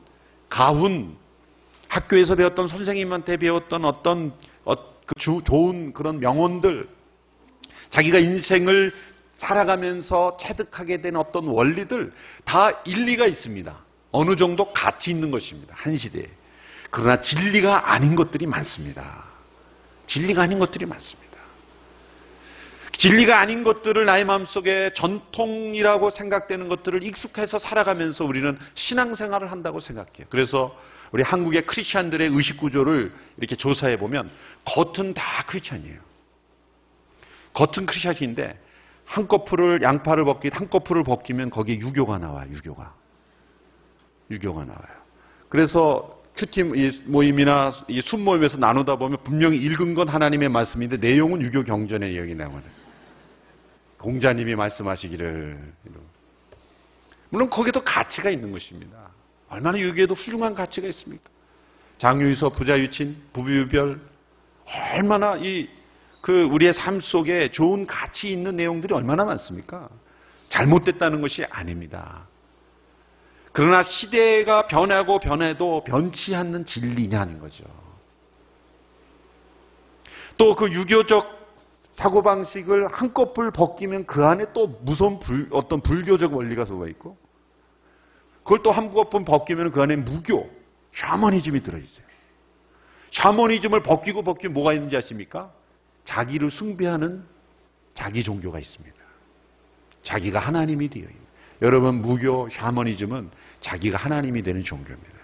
가훈, 0.50 1.18
학교에서 1.88 2.36
배웠던 2.36 2.68
선생님한테 2.68 3.38
배웠던 3.38 3.86
어떤 3.86 4.34
어, 4.66 4.76
그 4.76 5.16
주, 5.18 5.42
좋은 5.46 5.94
그런 5.94 6.20
명언들, 6.20 6.88
자기가 7.90 8.20
인생을 8.20 8.94
살아가면서 9.40 10.38
체득하게 10.42 11.02
된 11.02 11.16
어떤 11.16 11.48
원리들 11.48 12.12
다 12.46 12.70
일리가 12.86 13.26
있습니다. 13.26 13.76
어느 14.12 14.36
정도 14.36 14.72
가치 14.74 15.12
있는 15.12 15.32
것입니다. 15.32 15.74
한 15.78 15.98
시대에. 15.98 16.28
그러나 16.92 17.22
진리가 17.22 17.92
아닌 17.92 18.16
것들이 18.16 18.48
많습니다. 18.48 19.26
진리가 20.08 20.42
아닌 20.42 20.60
것들이 20.60 20.86
많습니다. 20.86 21.29
진리가 23.00 23.40
아닌 23.40 23.64
것들을 23.64 24.06
나의 24.06 24.26
마음속에 24.26 24.92
전통이라고 24.94 26.12
생각되는 26.12 26.68
것들을 26.68 27.02
익숙해서 27.04 27.58
살아가면서 27.58 28.26
우리는 28.26 28.58
신앙생활을 28.76 29.52
한다고 29.52 29.80
생각해요. 29.80 30.28
그래서 30.30 30.78
우리 31.12 31.24
한국의 31.24 31.66
크리스찬들의 31.66 32.30
의식 32.30 32.58
구조를 32.58 33.14
이렇게 33.38 33.56
조사해 33.56 33.98
보면 33.98 34.30
겉은 34.66 35.14
다 35.14 35.46
크리스찬이에요. 35.48 35.98
겉은 37.54 37.86
크리스찬인데 37.86 38.60
한꺼풀을 39.06 39.82
양파를 39.82 40.26
벗기 40.26 40.50
한꺼풀을 40.50 41.04
벗기면 41.04 41.50
거기에 41.52 41.80
유교가 41.80 42.18
나와요. 42.18 42.50
유교가. 42.52 42.94
유교가 44.30 44.66
나와요. 44.66 45.00
그래서 45.48 46.20
큐팀 46.36 46.74
모임이나 47.06 47.72
이 47.88 48.02
순모임에서 48.02 48.58
나누다 48.58 48.98
보면 48.98 49.24
분명히 49.24 49.58
읽은 49.58 49.96
건 49.96 50.10
하나님의 50.10 50.50
말씀인데 50.50 50.98
내용은 50.98 51.42
유교 51.42 51.64
경전의 51.64 52.14
이야기 52.14 52.36
나오거든요. 52.36 52.80
공자님이 54.00 54.56
말씀하시기를. 54.56 55.74
물론 57.30 57.50
거기도 57.50 57.84
가치가 57.84 58.30
있는 58.30 58.52
것입니다. 58.52 58.98
얼마나 59.50 59.78
유교에도 59.78 60.16
훌륭한 60.16 60.56
가치가 60.56 60.88
있습니까? 60.88 61.30
장유유서, 62.00 62.50
부자유친, 62.50 63.22
부비유별, 63.34 64.00
얼마나 64.94 65.36
이, 65.36 65.68
그, 66.22 66.44
우리의 66.44 66.74
삶 66.74 67.02
속에 67.02 67.52
좋은 67.52 67.86
가치 67.86 68.32
있는 68.32 68.56
내용들이 68.56 68.94
얼마나 68.94 69.26
많습니까? 69.26 69.90
잘못됐다는 70.50 71.22
것이 71.22 71.44
아닙니다. 71.46 72.28
그러나 73.52 73.84
시대가 73.84 74.68
변하고 74.68 75.20
변해도 75.20 75.84
변치 75.84 76.36
않는 76.36 76.66
진리냐는 76.66 77.40
거죠. 77.40 77.66
또 80.38 80.56
그 80.56 80.72
유교적 80.72 81.39
사고 82.00 82.24
방식을 82.24 82.88
한꺼풀 82.88 83.52
벗기면 83.52 84.06
그 84.06 84.26
안에 84.26 84.54
또 84.54 84.68
무서운 84.84 85.20
불, 85.20 85.50
어떤 85.52 85.82
불교적 85.82 86.34
원리가 86.34 86.64
속아 86.64 86.88
있고 86.88 87.18
그걸 88.44 88.64
또한번 88.64 89.26
벗기면 89.26 89.74
그 89.74 89.82
안에 89.82 89.98
무교, 89.98 90.50
샤머니즘이 90.96 91.62
들어있어요. 91.62 92.06
샤머니즘을 93.12 93.84
벗기고 93.84 94.24
벗기면 94.24 94.54
뭐가 94.54 94.74
있는지 94.74 94.96
아십니까? 94.96 95.52
자기를 96.06 96.52
숭배하는 96.52 97.26
자기 97.96 98.24
종교가 98.24 98.60
있습니다. 98.60 98.96
자기가 100.04 100.40
하나님이 100.40 100.88
되어 100.90 101.04
있는. 101.04 101.30
여러분 101.62 101.96
무교 101.96 102.48
샤머니즘은 102.50 103.30
자기가 103.60 103.98
하나님이 103.98 104.42
되는 104.44 104.64
종교입니다. 104.64 105.20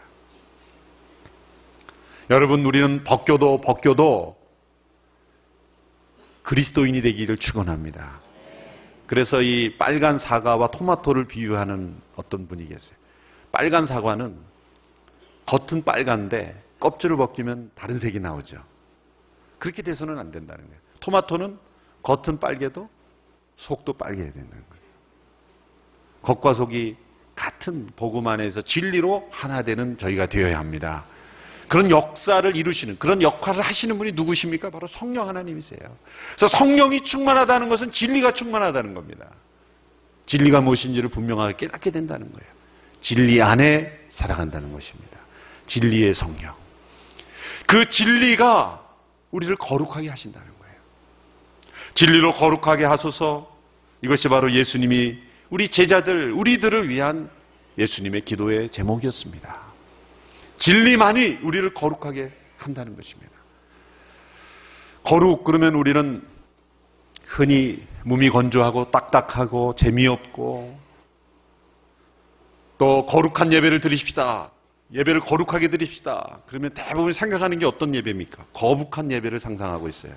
여러분 2.31 2.65
우리는 2.65 3.05
벗겨도 3.05 3.61
벗겨도 3.61 4.35
그리스도인이 6.45 7.01
되기를 7.01 7.37
축원합니다. 7.37 8.19
그래서 9.07 9.41
이 9.41 9.77
빨간 9.77 10.17
사과와 10.17 10.71
토마토를 10.71 11.25
비유하는 11.25 11.95
어떤 12.15 12.47
분이 12.47 12.67
계세요. 12.67 12.95
빨간 13.51 13.85
사과는 13.85 14.37
겉은 15.45 15.83
빨간데 15.83 16.61
껍질을 16.79 17.17
벗기면 17.17 17.71
다른 17.75 17.99
색이 17.99 18.19
나오죠. 18.19 18.57
그렇게 19.59 19.81
돼서는 19.81 20.17
안 20.17 20.31
된다는 20.31 20.65
거예요. 20.65 20.79
토마토는 20.99 21.57
겉은 22.03 22.39
빨개도 22.39 22.89
속도 23.57 23.93
빨개야 23.93 24.25
된다는 24.25 24.49
거예요. 24.49 24.85
겉과 26.21 26.53
속이 26.55 26.97
같은 27.35 27.89
복음 27.95 28.27
안에서 28.27 28.61
진리로 28.61 29.27
하나 29.31 29.61
되는 29.61 29.97
저희가 29.97 30.27
되어야 30.27 30.57
합니다. 30.59 31.05
그런 31.67 31.89
역사를 31.91 32.55
이루시는 32.55 32.97
그런 32.99 33.21
역할을 33.21 33.61
하시는 33.61 33.97
분이 33.97 34.11
누구십니까? 34.13 34.69
바로 34.69 34.87
성령 34.87 35.27
하나님이세요. 35.27 35.79
그래서 36.35 36.57
성령이 36.57 37.03
충만하다는 37.03 37.69
것은 37.69 37.91
진리가 37.91 38.33
충만하다는 38.33 38.93
겁니다. 38.93 39.29
진리가 40.27 40.61
무엇인지를 40.61 41.09
분명하게 41.09 41.57
깨닫게 41.57 41.91
된다는 41.91 42.31
거예요. 42.31 42.51
진리 43.01 43.41
안에 43.41 43.91
살아간다는 44.09 44.73
것입니다. 44.73 45.19
진리의 45.67 46.13
성령. 46.13 46.53
그 47.67 47.89
진리가 47.89 48.81
우리를 49.31 49.55
거룩하게 49.55 50.09
하신다는 50.09 50.47
거예요. 50.47 50.75
진리로 51.95 52.33
거룩하게 52.33 52.85
하소서 52.85 53.53
이것이 54.01 54.27
바로 54.27 54.51
예수님이 54.51 55.17
우리 55.49 55.69
제자들, 55.69 56.31
우리들을 56.33 56.89
위한 56.89 57.29
예수님의 57.77 58.21
기도의 58.21 58.69
제목이었습니다. 58.69 59.74
진리만이 60.57 61.39
우리를 61.43 61.73
거룩하게 61.73 62.31
한다는 62.57 62.95
것입니다. 62.95 63.31
거룩 65.03 65.43
그러면 65.43 65.75
우리는 65.75 66.25
흔히 67.27 67.85
몸이 68.05 68.29
건조하고 68.29 68.91
딱딱하고 68.91 69.75
재미없고 69.75 70.79
또 72.77 73.05
거룩한 73.05 73.53
예배를 73.53 73.81
드리십시다. 73.81 74.51
예배를 74.93 75.21
거룩하게 75.21 75.69
드립시다. 75.69 76.39
그러면 76.47 76.73
대부분 76.73 77.13
생각하는 77.13 77.57
게 77.59 77.65
어떤 77.65 77.95
예배입니까? 77.95 78.45
거북한 78.53 79.11
예배를 79.11 79.39
상상하고 79.39 79.89
있어요. 79.89 80.13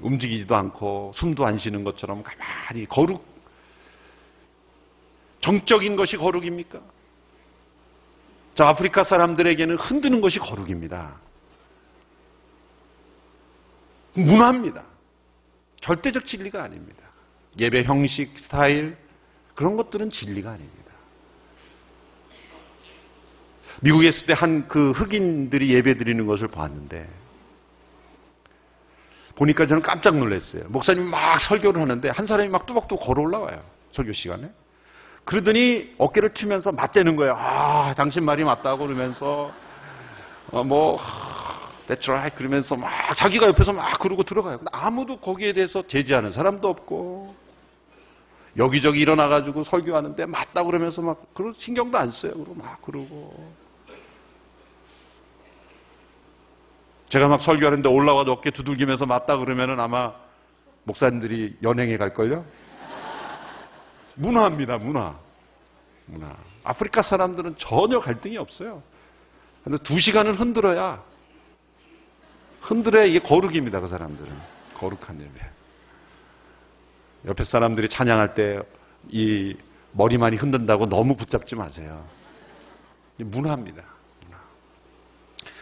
움직이지도 0.00 0.54
않고 0.54 1.12
숨도 1.16 1.46
안 1.46 1.58
쉬는 1.58 1.84
것처럼 1.84 2.22
가만히 2.22 2.86
거룩 2.86 3.24
정적인 5.40 5.96
것이 5.96 6.16
거룩입니까? 6.16 6.80
저 8.54 8.64
아프리카 8.64 9.04
사람들에게는 9.04 9.76
흔드는 9.76 10.20
것이 10.20 10.38
거룩입니다. 10.38 11.16
문화입니다. 14.14 14.84
절대적 15.80 16.24
진리가 16.26 16.62
아닙니다. 16.62 17.02
예배 17.58 17.82
형식, 17.84 18.38
스타일, 18.38 18.96
그런 19.54 19.76
것들은 19.76 20.10
진리가 20.10 20.50
아닙니다. 20.50 20.84
미국에 23.82 24.08
있을 24.08 24.26
때 24.26 24.32
한 24.34 24.68
그 24.68 24.92
흑인들이 24.92 25.74
예배 25.74 25.98
드리는 25.98 26.24
것을 26.26 26.48
봤는데, 26.48 27.08
보니까 29.34 29.66
저는 29.66 29.82
깜짝 29.82 30.16
놀랐어요. 30.16 30.68
목사님이 30.68 31.08
막 31.10 31.40
설교를 31.40 31.82
하는데, 31.82 32.08
한 32.08 32.26
사람이 32.26 32.48
막 32.50 32.66
뚜벅뚜벅 32.66 33.04
걸어 33.04 33.22
올라와요. 33.22 33.62
설교 33.92 34.12
시간에. 34.12 34.50
그러더니 35.24 35.94
어깨를 35.98 36.34
치면서 36.34 36.72
맞대는 36.72 37.16
거예요. 37.16 37.34
아, 37.38 37.94
당신 37.94 38.24
말이 38.24 38.44
맞다고 38.44 38.86
그러면서, 38.86 39.52
어, 40.50 40.62
뭐, 40.64 40.98
that's 41.88 42.08
right. 42.08 42.36
그러면서 42.36 42.76
막 42.76 42.90
자기가 43.16 43.46
옆에서 43.48 43.72
막 43.72 43.98
그러고 44.00 44.22
들어가요. 44.22 44.58
아무도 44.72 45.18
거기에 45.18 45.52
대해서 45.52 45.86
제지하는 45.86 46.32
사람도 46.32 46.68
없고, 46.68 47.34
여기저기 48.56 49.00
일어나 49.00 49.28
가지고 49.28 49.64
설교하는데 49.64 50.26
맞다 50.26 50.62
그러면서 50.62 51.02
막, 51.02 51.34
그런 51.34 51.54
신경도 51.56 51.98
안 51.98 52.10
써요. 52.10 52.32
그러고 52.32 52.54
막 52.54 52.82
그러고. 52.82 53.52
제가 57.08 57.28
막 57.28 57.42
설교하는데 57.42 57.88
올라와도 57.88 58.32
어깨 58.32 58.50
두들기면서 58.50 59.06
맞다 59.06 59.36
그러면은 59.38 59.80
아마 59.80 60.12
목사님들이 60.84 61.56
연행해 61.62 61.96
갈걸요? 61.96 62.44
문화입니다, 64.14 64.78
문화. 64.78 65.18
문화. 66.06 66.36
아프리카 66.62 67.02
사람들은 67.02 67.56
전혀 67.58 68.00
갈등이 68.00 68.36
없어요. 68.38 68.82
근데 69.62 69.78
두 69.78 70.00
시간을 70.00 70.38
흔들어야, 70.38 71.02
흔들어야 72.60 73.04
이게 73.04 73.18
거룩입니다, 73.18 73.80
그 73.80 73.88
사람들은. 73.88 74.54
거룩한 74.74 75.20
예배. 75.20 75.50
옆에 77.26 77.44
사람들이 77.44 77.88
찬양할 77.88 78.34
때 78.34 78.62
이 79.10 79.56
머리만이 79.92 80.36
흔든다고 80.36 80.88
너무 80.88 81.16
붙잡지 81.16 81.54
마세요. 81.54 82.04
문화입니다. 83.16 83.82
문화. 84.22 84.38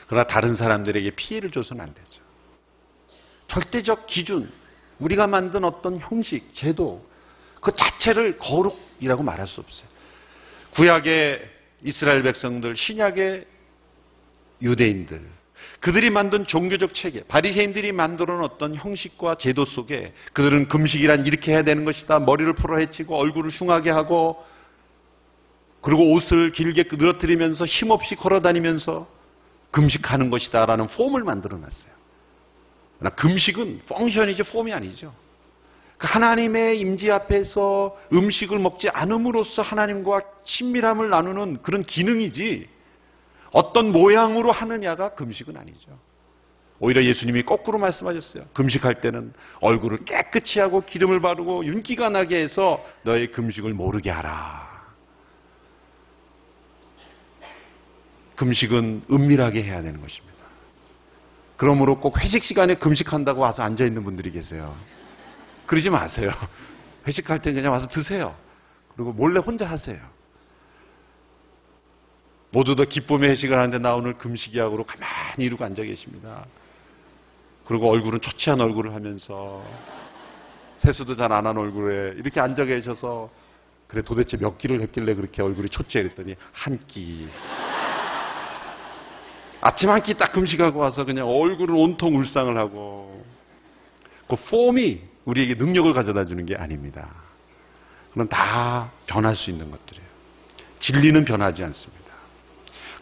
그러나 0.06 0.26
다른 0.26 0.56
사람들에게 0.56 1.10
피해를 1.10 1.50
줘서는 1.50 1.82
안 1.84 1.94
되죠. 1.94 2.22
절대적 3.48 4.06
기준, 4.06 4.50
우리가 4.98 5.26
만든 5.26 5.64
어떤 5.64 5.98
형식, 5.98 6.54
제도, 6.54 7.04
그 7.62 7.74
자체를 7.74 8.38
거룩이라고 8.38 9.22
말할 9.22 9.46
수 9.46 9.60
없어요. 9.60 9.86
구약의 10.72 11.40
이스라엘 11.84 12.22
백성들, 12.22 12.76
신약의 12.76 13.46
유대인들, 14.60 15.22
그들이 15.80 16.10
만든 16.10 16.46
종교적 16.46 16.92
체계, 16.94 17.22
바리새인들이 17.24 17.92
만들어 17.92 18.34
놓은 18.34 18.44
어떤 18.44 18.74
형식과 18.74 19.36
제도 19.36 19.64
속에 19.64 20.12
그들은 20.32 20.68
금식이란 20.68 21.24
이렇게 21.24 21.52
해야 21.52 21.62
되는 21.62 21.84
것이다. 21.84 22.18
머리를 22.18 22.52
풀어 22.54 22.78
헤치고 22.78 23.16
얼굴을 23.16 23.50
흉하게 23.50 23.90
하고 23.90 24.44
그리고 25.80 26.12
옷을 26.12 26.52
길게 26.52 26.84
늘어뜨리면서 26.92 27.64
힘없이 27.66 28.16
걸어 28.16 28.40
다니면서 28.40 29.08
금식하는 29.70 30.30
것이다라는 30.30 30.88
폼을 30.88 31.24
만들어 31.24 31.58
놨어요. 31.58 31.92
그러나 32.98 33.14
금식은 33.14 33.82
펑션이지 33.86 34.44
폼이 34.44 34.72
아니죠. 34.72 35.12
그 36.02 36.08
하나님의 36.08 36.80
임지 36.80 37.12
앞에서 37.12 37.96
음식을 38.12 38.58
먹지 38.58 38.88
않음으로써 38.88 39.62
하나님과 39.62 40.22
친밀함을 40.42 41.10
나누는 41.10 41.62
그런 41.62 41.84
기능이지 41.84 42.68
어떤 43.52 43.92
모양으로 43.92 44.50
하느냐가 44.50 45.14
금식은 45.14 45.56
아니죠. 45.56 45.96
오히려 46.80 47.04
예수님이 47.04 47.44
거꾸로 47.44 47.78
말씀하셨어요. 47.78 48.46
금식할 48.52 49.00
때는 49.00 49.32
얼굴을 49.60 49.98
깨끗이 50.04 50.58
하고 50.58 50.84
기름을 50.84 51.20
바르고 51.20 51.66
윤기가 51.66 52.08
나게 52.08 52.42
해서 52.42 52.84
너의 53.04 53.30
금식을 53.30 53.72
모르게 53.72 54.10
하라. 54.10 54.72
금식은 58.34 59.04
은밀하게 59.08 59.62
해야 59.62 59.82
되는 59.82 60.00
것입니다. 60.00 60.34
그러므로 61.56 62.00
꼭 62.00 62.18
회식 62.18 62.42
시간에 62.42 62.74
금식한다고 62.74 63.40
와서 63.40 63.62
앉아 63.62 63.84
있는 63.84 64.02
분들이 64.02 64.32
계세요. 64.32 64.74
그러지 65.66 65.90
마세요. 65.90 66.30
회식할 67.06 67.42
때 67.42 67.52
그냥 67.52 67.72
와서 67.72 67.88
드세요. 67.88 68.34
그리고 68.94 69.12
몰래 69.12 69.40
혼자 69.40 69.66
하세요. 69.68 69.98
모두 72.50 72.76
다 72.76 72.84
기쁨의 72.84 73.30
회식을 73.30 73.56
하는데 73.56 73.78
나 73.78 73.94
오늘 73.94 74.12
금식이하고 74.14 74.84
가만히 74.84 75.44
이러고 75.46 75.64
앉아 75.64 75.82
계십니다. 75.82 76.44
그리고 77.64 77.90
얼굴은 77.90 78.20
초췌한 78.20 78.60
얼굴을 78.60 78.92
하면서 78.94 79.64
세수도 80.78 81.16
잘 81.16 81.32
안 81.32 81.46
한 81.46 81.56
얼굴에 81.56 82.14
이렇게 82.18 82.40
앉아 82.40 82.64
계셔서 82.64 83.30
그래 83.86 84.02
도대체 84.02 84.36
몇 84.36 84.58
끼를 84.58 84.80
했길래 84.82 85.14
그렇게 85.14 85.42
얼굴이 85.42 85.68
초췌해 85.68 86.02
그랬더니 86.02 86.34
한 86.52 86.78
끼. 86.86 87.28
아침 89.60 89.90
한 89.90 90.02
끼 90.02 90.14
딱 90.14 90.32
금식하고 90.32 90.78
와서 90.80 91.04
그냥 91.04 91.28
얼굴을 91.28 91.74
온통 91.74 92.16
울상을 92.18 92.54
하고 92.58 93.24
그 94.28 94.36
폼이 94.50 95.00
우리에게 95.24 95.54
능력을 95.54 95.92
가져다 95.92 96.24
주는 96.24 96.44
게 96.46 96.56
아닙니다. 96.56 97.08
그건 98.10 98.28
다 98.28 98.90
변할 99.06 99.36
수 99.36 99.50
있는 99.50 99.70
것들이에요. 99.70 100.06
진리는 100.80 101.24
변하지 101.24 101.62
않습니다. 101.64 102.02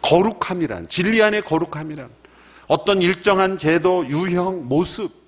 거룩함이란 0.03 0.89
진리 0.89 1.23
안의 1.23 1.43
거룩함이란 1.43 2.09
어떤 2.69 3.03
일정한 3.03 3.59
제도, 3.59 4.07
유형, 4.09 4.69
모습 4.69 5.21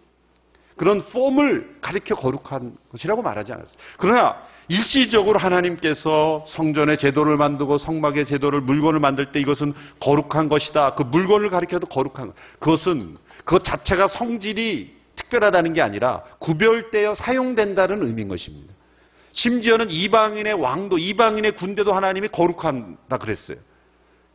그런 0.76 1.04
폼을 1.10 1.78
가리켜 1.80 2.14
거룩한 2.14 2.76
것이라고 2.90 3.22
말하지 3.22 3.52
않았어요. 3.52 3.76
그러나 3.98 4.36
일시적으로 4.68 5.38
하나님께서 5.38 6.46
성전의 6.48 6.98
제도를 6.98 7.36
만들고 7.36 7.78
성막의 7.78 8.26
제도를 8.26 8.62
물건을 8.62 9.00
만들 9.00 9.32
때 9.32 9.40
이것은 9.40 9.74
거룩한 10.00 10.48
것이다. 10.48 10.94
그 10.94 11.02
물건을 11.02 11.50
가리켜도 11.50 11.86
거룩한 11.86 12.28
것. 12.28 12.34
그것은 12.58 13.16
그것 13.44 13.64
자체가 13.64 14.08
성질이 14.08 15.01
특별하다는 15.16 15.72
게 15.74 15.82
아니라 15.82 16.22
구별되어 16.38 17.14
사용된다는 17.14 18.04
의미인 18.04 18.28
것입니다. 18.28 18.72
심지어는 19.32 19.90
이방인의 19.90 20.54
왕도, 20.54 20.98
이방인의 20.98 21.56
군대도 21.56 21.92
하나님이 21.92 22.28
거룩한다 22.28 23.18
그랬어요. 23.18 23.56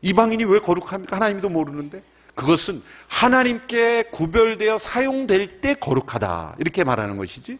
이방인이 0.01 0.43
왜 0.45 0.59
거룩합니까? 0.59 1.15
하나님도 1.15 1.49
모르는데. 1.49 2.03
그것은 2.35 2.83
하나님께 3.07 4.09
구별되어 4.11 4.77
사용될 4.77 5.61
때 5.61 5.73
거룩하다. 5.73 6.57
이렇게 6.59 6.83
말하는 6.83 7.17
것이지. 7.17 7.57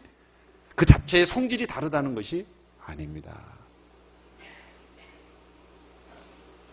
그 0.76 0.86
자체의 0.86 1.26
성질이 1.26 1.66
다르다는 1.66 2.14
것이 2.14 2.46
아닙니다. 2.86 3.36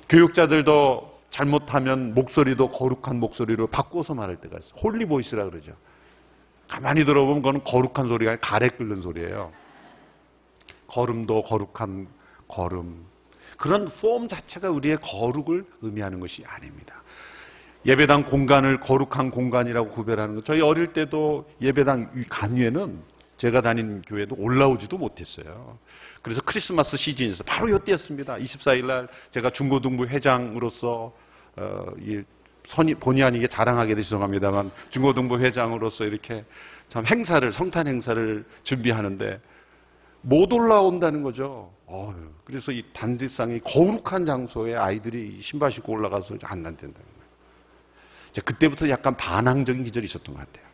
교역자들도 0.07 1.19
잘못하면 1.31 2.13
목소리도 2.13 2.69
거룩한 2.69 3.19
목소리로 3.19 3.67
바꿔서 3.67 4.13
말할 4.13 4.37
때가 4.37 4.59
있어요. 4.59 4.73
holy 4.81 5.05
voice라 5.05 5.45
그러죠. 5.45 5.73
가만히 6.67 7.05
들어보면 7.05 7.41
그건 7.41 7.63
거룩한 7.63 8.09
소리가 8.09 8.31
아니라 8.31 8.41
가래 8.41 8.67
끓는 8.69 9.01
소리예요. 9.01 9.51
걸음도 10.87 11.43
거룩한 11.43 12.07
걸음. 12.47 13.05
그런 13.57 13.89
폼 14.01 14.27
자체가 14.27 14.69
우리의 14.69 14.97
거룩을 15.01 15.65
의미하는 15.81 16.19
것이 16.19 16.43
아닙니다. 16.45 17.01
예배당 17.85 18.23
공간을 18.23 18.79
거룩한 18.79 19.31
공간이라고 19.31 19.89
구별하는 19.89 20.35
것. 20.35 20.45
저희 20.45 20.61
어릴 20.61 20.93
때도 20.93 21.47
예배당 21.61 22.25
간위에는 22.29 22.99
제가 23.37 23.61
다닌 23.61 24.01
교회도 24.01 24.35
올라오지도 24.37 24.97
못했어요. 24.97 25.77
그래서 26.21 26.41
크리스마스 26.41 26.97
시즌에서 26.97 27.43
바로 27.43 27.69
이때였습니다. 27.75 28.35
24일 28.37 28.85
날 28.85 29.07
제가 29.29 29.51
중고등부 29.51 30.07
회장으로서 30.07 31.13
어, 31.57 31.85
이 31.99 32.23
선이 32.67 32.95
본의 32.95 33.23
아니게 33.23 33.47
자랑하게 33.47 33.95
돼서 33.95 34.09
죄송합니다만 34.09 34.71
중고등부 34.91 35.39
회장으로서 35.39 36.05
이렇게 36.05 36.43
참 36.89 37.05
행사를 37.05 37.51
성탄 37.51 37.87
행사를 37.87 38.45
준비하는데 38.63 39.39
못 40.21 40.51
올라온다는 40.53 41.21
거죠. 41.21 41.71
어휴, 41.85 42.31
그래서 42.45 42.71
이 42.71 42.83
단지상이 42.93 43.59
거룩한 43.59 44.25
장소에 44.25 44.75
아이들이 44.75 45.39
신발 45.43 45.71
신고 45.71 45.93
올라가서 45.93 46.35
안 46.43 46.63
난다는 46.63 46.93
거예요. 46.93 47.15
그때부터 48.43 48.89
약간 48.89 49.15
반항적인 49.15 49.83
기절이 49.83 50.07
있었던 50.07 50.35
것 50.35 50.39
같아요. 50.45 50.65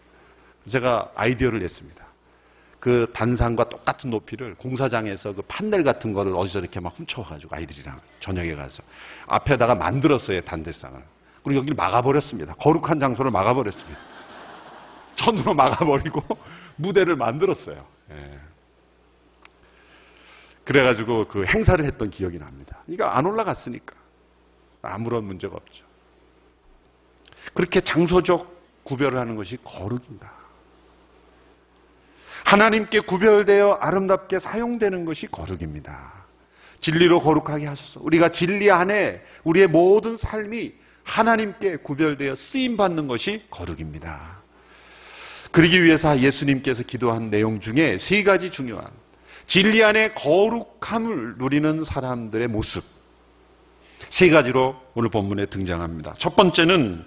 제가 0.69 1.12
아이디어를 1.15 1.60
냈습니다. 1.60 2.12
그 2.80 3.12
단상과 3.13 3.69
똑같은 3.69 4.10
높이를 4.10 4.56
공사장에서 4.56 5.34
그 5.34 5.43
판넬 5.43 5.84
같은 5.84 6.13
거를 6.13 6.34
어디서 6.36 6.60
이렇게 6.60 6.80
막 6.80 6.97
훔쳐가지고 6.97 7.56
아이들이랑 7.56 8.01
저녁에 8.21 8.56
가서 8.56 8.82
앞에다가 9.27 9.75
만들었어요 9.75 10.41
단대상을. 10.41 10.99
그리고 11.43 11.60
여기를 11.60 11.75
막아버렸습니다. 11.75 12.54
거룩한 12.56 12.99
장소를 12.99 13.32
막아버렸습니다. 13.32 13.99
천으로 15.15 15.54
막아버리고 15.54 16.23
무대를 16.77 17.15
만들었어요. 17.15 17.86
예. 18.12 18.39
그래가지고 20.63 21.27
그 21.27 21.45
행사를 21.45 21.84
했던 21.84 22.10
기억이 22.10 22.38
납니다. 22.38 22.80
그러니까 22.86 23.17
안 23.17 23.25
올라갔으니까 23.25 23.95
아무런 24.84 25.25
문제가 25.25 25.56
없죠. 25.56 25.84
그렇게 27.54 27.82
장소적 27.82 28.84
구별을 28.84 29.19
하는 29.19 29.36
것이 29.36 29.58
거룩입니다. 29.63 30.32
하나님께 32.45 33.01
구별되어 33.01 33.73
아름답게 33.73 34.39
사용되는 34.39 35.06
것이 35.06 35.27
거룩입니다. 35.27 36.21
진리로 36.82 37.21
거룩하게 37.21 37.67
하소서. 37.67 37.99
우리가 38.04 38.32
진리 38.32 38.71
안에 38.71 39.23
우리의 39.43 39.67
모든 39.67 40.17
삶이 40.17 40.73
하나님께 41.03 41.77
구별되어 41.77 42.35
쓰임 42.35 42.77
받는 42.77 43.07
것이 43.07 43.43
거룩입니다. 43.49 44.41
그러기 45.51 45.83
위해서 45.83 46.19
예수님께서 46.19 46.83
기도한 46.83 47.29
내용 47.29 47.59
중에 47.59 47.97
세 47.97 48.23
가지 48.23 48.51
중요한 48.51 48.87
진리 49.47 49.83
안에 49.83 50.13
거룩함을 50.13 51.35
누리는 51.37 51.83
사람들의 51.83 52.47
모습 52.47 52.83
세 54.09 54.29
가지로 54.29 54.81
오늘 54.95 55.09
본문에 55.09 55.47
등장합니다. 55.47 56.13
첫 56.19 56.35
번째는 56.35 57.05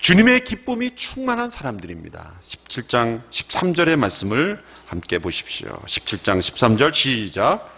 주님의 0.00 0.44
기쁨이 0.44 0.94
충만한 0.94 1.50
사람들입니다. 1.50 2.34
17장 2.68 3.22
13절의 3.30 3.96
말씀을 3.96 4.62
함께 4.86 5.18
보십시오. 5.18 5.68
17장 5.86 6.40
13절 6.40 6.92
시작. 6.92 7.75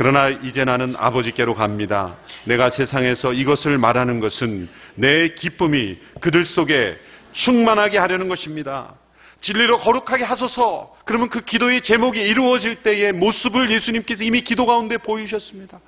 그러나 0.00 0.30
이제 0.30 0.64
나는 0.64 0.94
아버지께로 0.96 1.54
갑니다. 1.54 2.16
내가 2.44 2.70
세상에서 2.70 3.34
이것을 3.34 3.76
말하는 3.76 4.18
것은 4.20 4.66
내 4.94 5.28
기쁨이 5.34 5.98
그들 6.22 6.46
속에 6.46 6.98
충만하게 7.32 7.98
하려는 7.98 8.30
것입니다. 8.30 8.94
진리로 9.42 9.78
거룩하게 9.78 10.24
하소서. 10.24 10.96
그러면 11.04 11.28
그 11.28 11.44
기도의 11.44 11.82
제목이 11.82 12.18
이루어질 12.18 12.76
때의 12.76 13.12
모습을 13.12 13.70
예수님께서 13.70 14.24
이미 14.24 14.40
기도 14.40 14.64
가운데 14.64 14.96
보이셨습니다. 14.96 15.78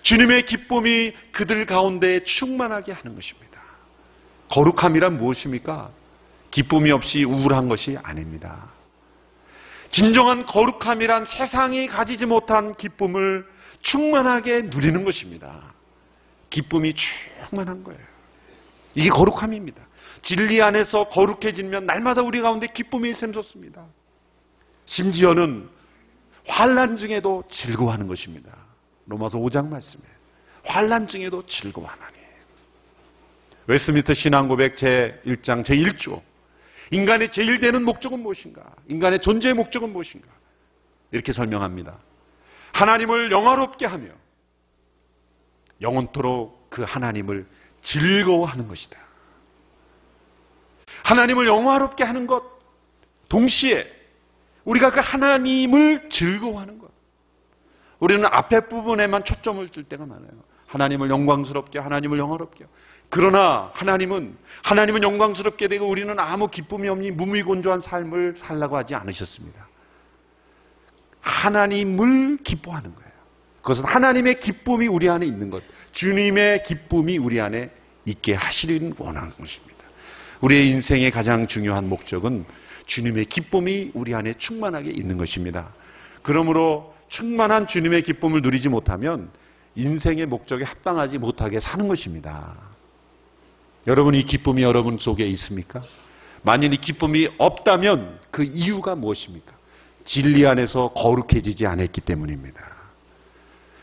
주님의 0.00 0.46
기쁨이 0.46 1.12
그들 1.32 1.66
가운데 1.66 2.24
충만하게 2.24 2.92
하는 2.92 3.14
것입니다. 3.14 3.60
거룩함이란 4.48 5.18
무엇입니까? 5.18 5.90
기쁨이 6.52 6.90
없이 6.90 7.22
우울한 7.22 7.68
것이 7.68 7.98
아닙니다. 8.02 8.70
진정한 9.90 10.46
거룩함이란 10.46 11.26
세상이 11.26 11.86
가지지 11.86 12.24
못한 12.24 12.74
기쁨을 12.74 13.57
충만하게 13.82 14.62
누리는 14.62 15.04
것입니다. 15.04 15.74
기쁨이 16.50 16.94
충만한 16.94 17.84
거예요. 17.84 18.00
이게 18.94 19.10
거룩함입니다. 19.10 19.80
진리 20.22 20.60
안에서 20.62 21.08
거룩해지면 21.08 21.86
날마다 21.86 22.22
우리 22.22 22.40
가운데 22.40 22.66
기쁨이 22.66 23.14
샘솟습니다. 23.14 23.86
심지어는 24.86 25.68
환란 26.46 26.96
중에도 26.96 27.44
즐거워하는 27.50 28.06
것입니다. 28.06 28.50
로마서 29.06 29.38
5장 29.38 29.68
말씀에 29.68 30.02
환란 30.64 31.06
중에도 31.06 31.46
즐거워하나니. 31.46 32.16
웨스미터 33.66 34.14
신앙고백 34.14 34.76
제1장 34.76 35.62
제1조 35.64 36.22
인간의 36.90 37.30
제일 37.32 37.60
되는 37.60 37.84
목적은 37.84 38.20
무엇인가? 38.20 38.62
인간의 38.88 39.20
존재의 39.20 39.54
목적은 39.54 39.92
무엇인가? 39.92 40.26
이렇게 41.12 41.32
설명합니다. 41.32 41.98
하나님을 42.72 43.30
영화롭게 43.30 43.86
하며 43.86 44.08
영원토록 45.80 46.70
그 46.70 46.82
하나님을 46.82 47.46
즐거워하는 47.82 48.68
것이다. 48.68 48.98
하나님을 51.04 51.46
영화롭게 51.46 52.04
하는 52.04 52.26
것, 52.26 52.42
동시에 53.28 53.86
우리가 54.64 54.90
그 54.90 55.00
하나님을 55.00 56.10
즐거워하는 56.10 56.78
것. 56.78 56.88
우리는 58.00 58.24
앞에 58.26 58.68
부분에만 58.68 59.24
초점을 59.24 59.66
줄 59.70 59.84
때가 59.84 60.06
많아요. 60.06 60.30
하나님을 60.66 61.08
영광스럽게, 61.08 61.78
하나님을 61.78 62.18
영화롭게. 62.18 62.66
그러나 63.08 63.70
하나님은 63.72 64.36
하나님은 64.64 65.02
영광스럽게 65.02 65.68
되고 65.68 65.88
우리는 65.88 66.18
아무 66.18 66.48
기쁨이 66.48 66.88
없니 66.88 67.10
무미건조한 67.12 67.80
삶을 67.80 68.34
살라고 68.36 68.76
하지 68.76 68.94
않으셨습니다. 68.94 69.66
하나님을 71.20 72.38
기뻐하는 72.44 72.94
거예요. 72.94 73.08
그것은 73.62 73.84
하나님의 73.84 74.40
기쁨이 74.40 74.86
우리 74.86 75.08
안에 75.08 75.26
있는 75.26 75.50
것, 75.50 75.62
주님의 75.92 76.62
기쁨이 76.64 77.18
우리 77.18 77.40
안에 77.40 77.70
있게 78.04 78.34
하시는 78.34 78.94
원하는 78.98 79.30
것입니다. 79.30 79.78
우리의 80.40 80.70
인생의 80.70 81.10
가장 81.10 81.46
중요한 81.48 81.88
목적은 81.88 82.44
주님의 82.86 83.26
기쁨이 83.26 83.90
우리 83.94 84.14
안에 84.14 84.34
충만하게 84.38 84.90
있는 84.90 85.18
것입니다. 85.18 85.72
그러므로 86.22 86.94
충만한 87.08 87.66
주님의 87.66 88.02
기쁨을 88.02 88.42
누리지 88.42 88.68
못하면 88.68 89.30
인생의 89.74 90.26
목적에 90.26 90.64
합당하지 90.64 91.18
못하게 91.18 91.60
사는 91.60 91.86
것입니다. 91.88 92.54
여러분 93.86 94.14
이 94.14 94.24
기쁨이 94.24 94.62
여러분 94.62 94.98
속에 94.98 95.26
있습니까? 95.26 95.82
만일 96.42 96.72
이 96.72 96.76
기쁨이 96.76 97.28
없다면 97.38 98.20
그 98.30 98.42
이유가 98.44 98.94
무엇입니까? 98.94 99.57
진리 100.08 100.46
안에서 100.46 100.88
거룩해지지 100.94 101.66
않았기 101.66 102.00
때문입니다. 102.00 102.60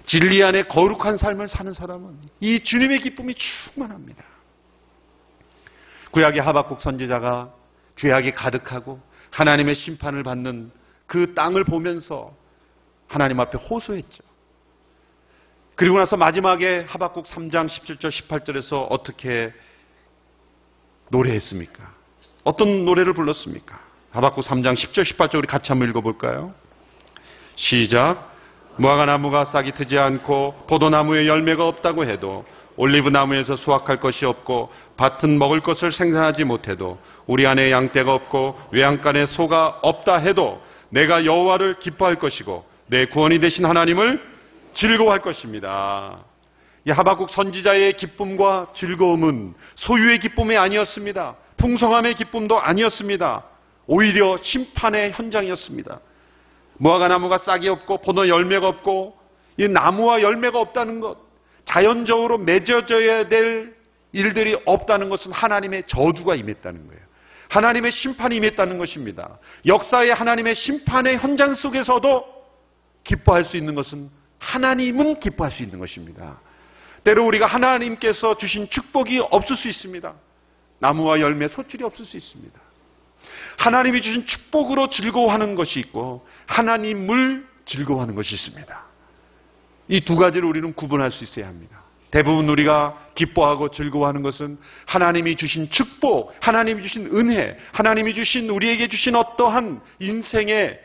진리 0.06 0.44
안에 0.44 0.64
거룩한 0.64 1.18
삶을 1.18 1.48
사는 1.48 1.72
사람은 1.72 2.18
이 2.40 2.64
주님의 2.64 3.00
기쁨이 3.00 3.36
충만합니다. 3.36 4.24
구약의 6.12 6.42
하박국 6.42 6.82
선지자가 6.82 7.54
죄악이 7.98 8.32
가득하고 8.32 9.02
하나님의 9.32 9.76
심판을 9.76 10.24
받는 10.24 10.72
그 11.06 11.34
땅을 11.34 11.64
보면서 11.64 12.36
하나님 13.08 13.40
앞에 13.40 13.58
호소했죠. 13.58 14.24
그리고 15.76 15.98
나서 15.98 16.18
마지막에 16.18 16.86
하박국 16.88 17.26
3장 17.26 17.68
17절 17.70 18.10
18절에서 18.10 18.88
어떻게 18.90 19.54
노래했습니까? 21.10 21.94
어떤 22.44 22.86
노래를 22.86 23.14
불렀습니까? 23.14 23.85
하박국 24.16 24.46
3장 24.46 24.76
10절 24.76 25.04
18절 25.04 25.36
우리 25.40 25.48
같이 25.48 25.68
한번 25.68 25.90
읽어볼까요? 25.90 26.54
시작. 27.58 28.32
무화과 28.78 29.06
나무가 29.08 29.44
싹이 29.44 29.74
트지 29.74 29.98
않고 29.98 30.68
포도나무에 30.70 31.28
열매가 31.28 31.68
없다고 31.68 32.06
해도 32.06 32.46
올리브 32.78 33.10
나무에서 33.10 33.58
수확할 33.58 33.98
것이 33.98 34.26
없고 34.26 34.72
밭은 34.96 35.38
먹을 35.38 35.60
것을 35.60 35.92
생산하지 35.92 36.46
못해도 36.46 36.98
우리 37.28 37.46
안에 37.46 37.72
양떼가 37.72 38.14
없고 38.14 38.58
외양간에 38.72 39.26
소가 39.26 39.80
없다 39.82 40.20
해도 40.20 40.64
내가 40.92 41.26
여호와를 41.26 41.80
기뻐할 41.80 42.16
것이고 42.16 42.66
내 42.88 43.08
구원이 43.08 43.40
되신 43.42 43.66
하나님을 43.66 44.22
즐거워할 44.76 45.22
것입니다. 45.24 46.20
이 46.88 46.92
하박국 46.92 47.32
선지자의 47.32 47.98
기쁨과 47.98 48.68
즐거움은 48.78 49.56
소유의 49.76 50.20
기쁨이 50.20 50.56
아니었습니다. 50.56 51.36
풍성함의 51.58 52.16
기쁨도 52.16 52.62
아니었습니다. 52.62 53.44
오히려 53.88 54.38
심판의 54.42 55.12
현장이었습니다. 55.14 56.00
무화과 56.78 57.08
나무가 57.08 57.38
싹이 57.38 57.68
없고 57.70 58.02
포도 58.02 58.28
열매가 58.28 58.68
없고 58.68 59.18
이 59.58 59.68
나무와 59.68 60.22
열매가 60.22 60.60
없다는 60.60 61.00
것, 61.00 61.18
자연적으로 61.66 62.38
맺어져야 62.38 63.28
될 63.30 63.76
일들이 64.12 64.58
없다는 64.66 65.10
것은 65.10 65.32
하나님의 65.32 65.84
저주가 65.88 66.36
임했다는 66.36 66.88
거예요. 66.88 67.02
하나님의 67.50 67.92
심판이 67.92 68.38
임했다는 68.38 68.78
것입니다. 68.78 69.38
역사의 69.66 70.14
하나님의 70.14 70.56
심판의 70.56 71.18
현장 71.18 71.56
속에서도 71.56 72.36
기뻐할 73.04 73.46
수 73.46 73.56
있는 73.56 73.76
것은 73.76 74.10
하나님은 74.40 75.20
기뻐할 75.20 75.52
수 75.52 75.64
있는 75.64 75.80
것입니다. 75.80 76.40
때로 77.04 77.26
우리가 77.26 77.46
하나님께서 77.46 78.38
주신 78.38 78.70
축복이 78.70 79.20
없을 79.32 79.56
수 79.58 79.68
있습니다. 79.68 80.14
나무와 80.80 81.20
열매, 81.20 81.48
소출이 81.48 81.84
없을 81.84 82.04
수 82.06 82.18
있습니다. 82.18 82.60
하나님이 83.58 84.02
주신 84.02 84.26
축복으로 84.26 84.90
즐거워하는 84.90 85.56
것이 85.56 85.80
있고 85.80 86.28
하나님을 86.48 87.46
즐거워하는 87.66 88.16
것이 88.16 88.36
있습니다. 88.36 88.86
이 89.88 90.02
두 90.02 90.16
가지를 90.16 90.48
우리는 90.48 90.74
구분할 90.74 91.12
수 91.12 91.24
있어야 91.24 91.48
합니다. 91.48 91.84
대부분 92.12 92.48
우리가 92.50 92.98
기뻐하고 93.16 93.72
즐거워하는 93.72 94.22
것은 94.22 94.58
하나님이 94.86 95.36
주신 95.36 95.70
축복, 95.70 96.34
하나님이 96.40 96.82
주신 96.84 97.08
은혜, 97.08 97.58
하나님이 97.74 98.14
주신 98.14 98.50
우리에게 98.50 98.88
주신 98.88 99.16
어떠한 99.16 99.82
인생의 100.00 100.80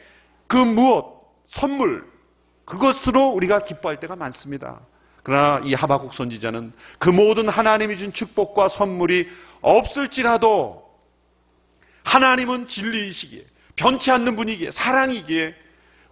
그 0.48 0.56
무엇, 0.56 1.20
선물, 1.46 2.04
그것으로 2.64 3.28
우리가 3.28 3.64
기뻐할 3.64 4.00
때가 4.00 4.16
많습니다. 4.16 4.80
그러나 5.22 5.60
이 5.64 5.74
하박국 5.74 6.14
선지자는 6.14 6.72
그 6.98 7.10
모든 7.10 7.48
하나님이 7.48 7.98
준 7.98 8.12
축복과 8.12 8.68
선물이 8.70 9.28
없을지라도 9.60 10.89
하나님은 12.04 12.68
진리이시기에 12.68 13.44
변치 13.76 14.10
않는 14.10 14.36
분이기에 14.36 14.72
사랑이기에 14.72 15.54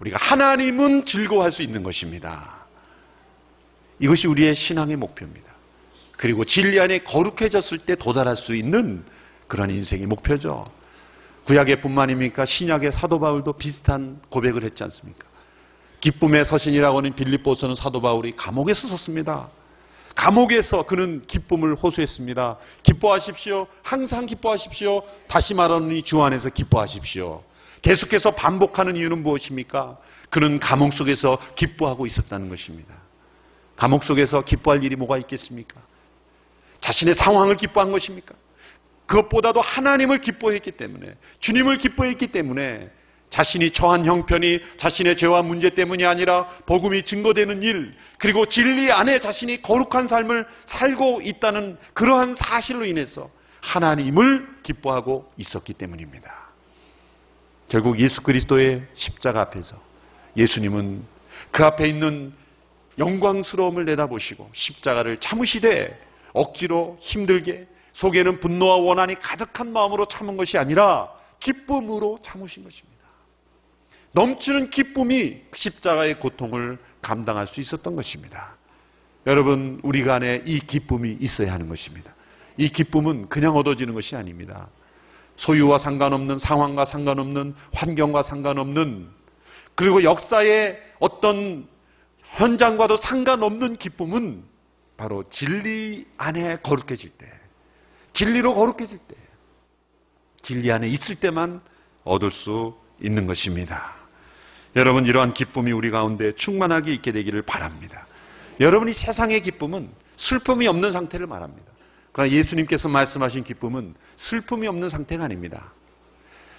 우리가 0.00 0.18
하나님은 0.18 1.04
즐거워할 1.04 1.52
수 1.52 1.62
있는 1.62 1.82
것입니다. 1.82 2.66
이것이 3.98 4.26
우리의 4.26 4.54
신앙의 4.54 4.96
목표입니다. 4.96 5.48
그리고 6.16 6.44
진리 6.44 6.78
안에 6.80 7.00
거룩해졌을 7.00 7.78
때 7.78 7.94
도달할 7.94 8.36
수 8.36 8.54
있는 8.54 9.04
그런 9.46 9.70
인생의 9.70 10.06
목표죠. 10.06 10.66
구약의 11.44 11.80
뿐만입니까? 11.80 12.44
신약의 12.44 12.92
사도 12.92 13.18
바울도 13.18 13.54
비슷한 13.54 14.20
고백을 14.28 14.64
했지 14.64 14.82
않습니까? 14.84 15.26
기쁨의 16.00 16.44
서신이라고 16.44 16.98
하는 16.98 17.14
빌립보서는 17.14 17.74
사도 17.74 18.00
바울이 18.00 18.32
감옥에서 18.32 18.86
썼습니다. 18.88 19.48
감옥에서 20.18 20.82
그는 20.82 21.22
기쁨을 21.28 21.76
호소했습니다. 21.76 22.58
기뻐하십시오. 22.82 23.68
항상 23.84 24.26
기뻐하십시오. 24.26 25.02
다시 25.28 25.54
말하노니 25.54 26.02
주 26.02 26.20
안에서 26.20 26.48
기뻐하십시오. 26.48 27.44
계속해서 27.82 28.32
반복하는 28.32 28.96
이유는 28.96 29.22
무엇입니까? 29.22 29.96
그는 30.30 30.58
감옥 30.58 30.94
속에서 30.94 31.38
기뻐하고 31.54 32.06
있었다는 32.06 32.48
것입니다. 32.48 32.94
감옥 33.76 34.02
속에서 34.02 34.42
기뻐할 34.42 34.82
일이 34.82 34.96
뭐가 34.96 35.18
있겠습니까? 35.18 35.80
자신의 36.80 37.14
상황을 37.14 37.56
기뻐한 37.56 37.92
것입니까? 37.92 38.34
그것보다도 39.06 39.60
하나님을 39.60 40.20
기뻐했기 40.20 40.72
때문에, 40.72 41.14
주님을 41.38 41.78
기뻐했기 41.78 42.26
때문에 42.32 42.90
자신이 43.30 43.72
처한 43.72 44.04
형편이 44.06 44.60
자신의 44.78 45.16
죄와 45.16 45.42
문제 45.42 45.70
때문이 45.70 46.04
아니라 46.06 46.46
복음이 46.66 47.04
증거되는 47.04 47.62
일, 47.62 47.94
그리고 48.18 48.46
진리 48.46 48.90
안에 48.90 49.20
자신이 49.20 49.62
거룩한 49.62 50.08
삶을 50.08 50.46
살고 50.66 51.20
있다는 51.22 51.78
그러한 51.94 52.34
사실로 52.34 52.84
인해서 52.84 53.30
하나님을 53.60 54.48
기뻐하고 54.62 55.30
있었기 55.36 55.74
때문입니다. 55.74 56.48
결국 57.68 58.00
예수 58.00 58.22
그리스도의 58.22 58.82
십자가 58.94 59.42
앞에서 59.42 59.76
예수님은 60.36 61.04
그 61.50 61.64
앞에 61.64 61.86
있는 61.86 62.32
영광스러움을 62.98 63.84
내다보시고 63.84 64.50
십자가를 64.52 65.18
참으시되 65.18 66.00
억지로 66.32 66.96
힘들게 67.00 67.66
속에는 67.94 68.40
분노와 68.40 68.76
원한이 68.76 69.16
가득한 69.16 69.72
마음으로 69.72 70.06
참은 70.06 70.36
것이 70.36 70.56
아니라 70.56 71.10
기쁨으로 71.40 72.20
참으신 72.22 72.64
것입니다. 72.64 72.97
넘치는 74.18 74.70
기쁨이 74.70 75.42
십자가의 75.54 76.18
고통을 76.18 76.78
감당할 77.02 77.46
수 77.46 77.60
있었던 77.60 77.94
것입니다. 77.94 78.56
여러분, 79.28 79.78
우리가 79.84 80.16
안에 80.16 80.42
이 80.44 80.58
기쁨이 80.58 81.16
있어야 81.20 81.52
하는 81.52 81.68
것입니다. 81.68 82.12
이 82.56 82.68
기쁨은 82.70 83.28
그냥 83.28 83.54
얻어지는 83.54 83.94
것이 83.94 84.16
아닙니다. 84.16 84.70
소유와 85.36 85.78
상관없는 85.78 86.40
상황과 86.40 86.86
상관없는 86.86 87.54
환경과 87.72 88.24
상관없는 88.24 89.08
그리고 89.76 90.02
역사의 90.02 90.76
어떤 90.98 91.68
현장과도 92.24 92.96
상관없는 92.96 93.76
기쁨은 93.76 94.42
바로 94.96 95.22
진리 95.30 96.08
안에 96.16 96.56
거룩해질 96.56 97.10
때, 97.10 97.30
진리로 98.14 98.52
거룩해질 98.54 98.98
때, 98.98 99.14
진리 100.42 100.72
안에 100.72 100.88
있을 100.88 101.20
때만 101.20 101.60
얻을 102.02 102.32
수 102.32 102.76
있는 103.00 103.28
것입니다. 103.28 103.97
여러분 104.76 105.06
이러한 105.06 105.34
기쁨이 105.34 105.72
우리 105.72 105.90
가운데 105.90 106.32
충만하게 106.32 106.92
있게 106.94 107.12
되기를 107.12 107.42
바랍니다. 107.42 108.06
여러분이 108.60 108.94
세상의 108.94 109.42
기쁨은 109.42 109.90
슬픔이 110.16 110.66
없는 110.66 110.92
상태를 110.92 111.26
말합니다. 111.26 111.72
그러나 112.12 112.32
예수님께서 112.32 112.88
말씀하신 112.88 113.44
기쁨은 113.44 113.94
슬픔이 114.16 114.66
없는 114.66 114.88
상태가 114.88 115.24
아닙니다. 115.24 115.72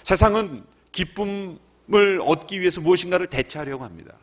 세상은 0.04 0.64
기쁨을 0.92 2.20
얻기 2.22 2.60
위해서 2.60 2.80
무엇인가를 2.80 3.26
대체하려고 3.28 3.84
합니다. 3.84 4.14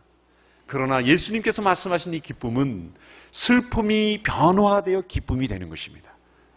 그러나 0.65 1.05
예수님께서 1.05 1.61
말씀하신 1.61 2.13
이 2.13 2.19
기쁨은 2.19 2.91
슬픔이 3.31 4.21
변화되어 4.23 5.01
기쁨이 5.01 5.47
되는 5.47 5.69
것입니다. 5.69 6.11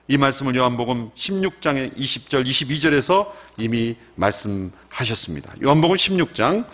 이 0.09 0.17
말씀을 0.17 0.57
요한복음 0.57 1.11
16장의 1.11 1.97
20절, 1.97 2.45
22절에서 2.45 3.31
이미 3.59 3.97
말씀하셨습니다. 4.17 5.55
요한복음 5.63 5.97
16장 5.97 6.67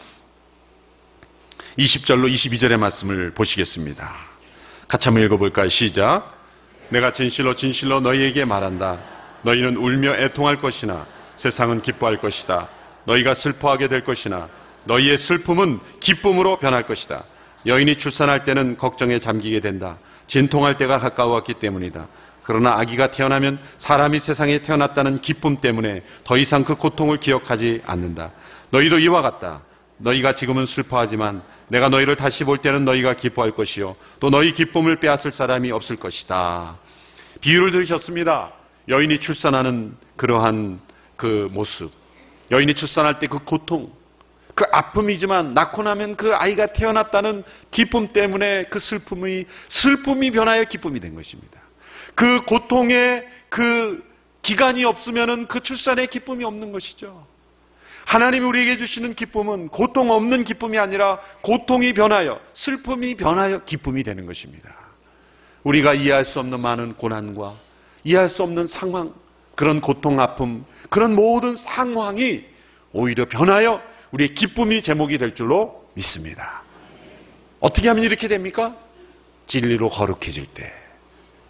20절로 1.78 2.32
22절의 2.34 2.76
말씀을 2.78 3.32
보시겠습니다. 3.32 4.12
같이 4.88 5.08
한번 5.08 5.24
읽어볼까요? 5.24 5.68
시작. 5.68 6.34
내가 6.90 7.12
진실로 7.12 7.56
진실로 7.56 8.00
너희에게 8.00 8.44
말한다. 8.44 8.98
너희는 9.42 9.76
울며 9.76 10.16
애통할 10.16 10.60
것이나 10.60 11.06
세상은 11.36 11.82
기뻐할 11.82 12.18
것이다. 12.18 12.68
너희가 13.04 13.34
슬퍼하게 13.34 13.88
될 13.88 14.04
것이나 14.04 14.48
너희의 14.84 15.18
슬픔은 15.18 15.80
기쁨으로 16.00 16.58
변할 16.58 16.84
것이다. 16.86 17.24
여인이 17.66 17.96
출산할 17.98 18.44
때는 18.44 18.76
걱정에 18.76 19.18
잠기게 19.18 19.60
된다. 19.60 19.98
진통할 20.28 20.76
때가 20.76 20.98
가까웠기 20.98 21.54
때문이다. 21.54 22.06
그러나 22.44 22.78
아기가 22.78 23.10
태어나면 23.10 23.58
사람이 23.78 24.20
세상에 24.20 24.60
태어났다는 24.60 25.20
기쁨 25.20 25.60
때문에 25.60 26.02
더 26.24 26.36
이상 26.36 26.62
그 26.62 26.76
고통을 26.76 27.18
기억하지 27.18 27.82
않는다. 27.84 28.30
너희도 28.70 29.00
이와 29.00 29.22
같다. 29.22 29.62
너희가 29.98 30.34
지금은 30.34 30.66
슬퍼하지만 30.66 31.42
내가 31.68 31.88
너희를 31.88 32.16
다시 32.16 32.44
볼 32.44 32.58
때는 32.58 32.84
너희가 32.84 33.14
기뻐할 33.14 33.52
것이요. 33.52 33.96
또 34.20 34.30
너희 34.30 34.52
기쁨을 34.52 34.96
빼앗을 35.00 35.32
사람이 35.32 35.72
없을 35.72 35.96
것이다. 35.96 36.78
비유를 37.40 37.72
들으셨습니다. 37.72 38.52
여인이 38.88 39.18
출산하는 39.20 39.96
그러한 40.16 40.80
그 41.16 41.48
모습. 41.52 41.90
여인이 42.50 42.74
출산할 42.74 43.18
때 43.18 43.26
그 43.26 43.38
고통. 43.40 43.90
그 44.54 44.64
아픔이지만 44.72 45.52
낳고 45.52 45.82
나면 45.82 46.16
그 46.16 46.34
아이가 46.34 46.72
태어났다는 46.72 47.44
기쁨 47.70 48.08
때문에 48.08 48.64
그 48.70 48.80
슬픔이, 48.80 49.44
슬픔이 49.68 50.30
변하여 50.30 50.64
기쁨이 50.64 50.98
된 50.98 51.14
것입니다. 51.14 51.60
그 52.14 52.42
고통의 52.46 53.26
그 53.50 54.02
기간이 54.40 54.84
없으면은 54.84 55.46
그 55.46 55.60
출산의 55.60 56.06
기쁨이 56.06 56.44
없는 56.44 56.72
것이죠. 56.72 57.26
하나님이 58.06 58.46
우리에게 58.46 58.78
주시는 58.78 59.14
기쁨은 59.14 59.68
고통 59.68 60.10
없는 60.10 60.44
기쁨이 60.44 60.78
아니라 60.78 61.18
고통이 61.42 61.92
변하여 61.92 62.40
슬픔이 62.54 63.16
변하여 63.16 63.64
기쁨이 63.64 64.04
되는 64.04 64.26
것입니다. 64.26 64.74
우리가 65.64 65.94
이해할 65.94 66.24
수 66.24 66.38
없는 66.38 66.60
많은 66.60 66.94
고난과 66.94 67.54
이해할 68.04 68.30
수 68.30 68.44
없는 68.44 68.68
상황, 68.68 69.12
그런 69.56 69.80
고통, 69.80 70.20
아픔, 70.20 70.64
그런 70.88 71.16
모든 71.16 71.56
상황이 71.56 72.44
오히려 72.92 73.26
변하여 73.26 73.82
우리의 74.12 74.34
기쁨이 74.34 74.82
제목이 74.82 75.18
될 75.18 75.34
줄로 75.34 75.84
믿습니다. 75.94 76.62
어떻게 77.58 77.88
하면 77.88 78.04
이렇게 78.04 78.28
됩니까? 78.28 78.76
진리로 79.48 79.90
거룩해질 79.90 80.46
때. 80.54 80.72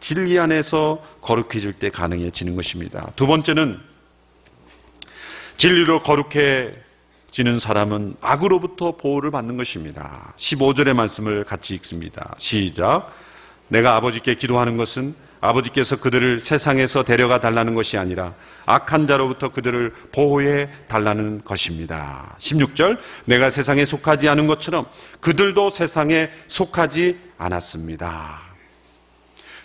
진리 0.01 0.39
안에서 0.39 1.05
거룩해질 1.21 1.75
때 1.75 1.91
가능해지는 1.91 2.57
것입니다. 2.57 3.11
두 3.17 3.27
번째는 3.27 3.79
진리로 5.57 6.03
거룩해지는 6.03 7.61
사람은 7.61 8.17
악으로부터 8.21 8.97
보호를 8.97 9.31
받는 9.31 9.57
것입니다. 9.57 10.35
15절의 10.39 10.93
말씀을 10.93 11.45
같이 11.45 11.75
읽습니다. 11.75 12.35
시작. 12.39 13.11
내가 13.69 13.97
아버지께 13.97 14.35
기도하는 14.35 14.77
것은 14.77 15.15
아버지께서 15.41 15.97
그들을 15.97 16.41
세상에서 16.41 17.05
데려가 17.05 17.41
달라는 17.41 17.75
것이 17.75 17.97
아니라 17.97 18.35
악한 18.65 19.07
자로부터 19.07 19.51
그들을 19.51 19.93
보호해 20.13 20.69
달라는 20.89 21.43
것입니다. 21.45 22.37
16절 22.41 22.99
내가 23.25 23.51
세상에 23.51 23.87
속하지 23.87 24.29
않은 24.29 24.47
것처럼 24.47 24.87
그들도 25.21 25.71
세상에 25.71 26.31
속하지 26.49 27.19
않았습니다. 27.39 28.41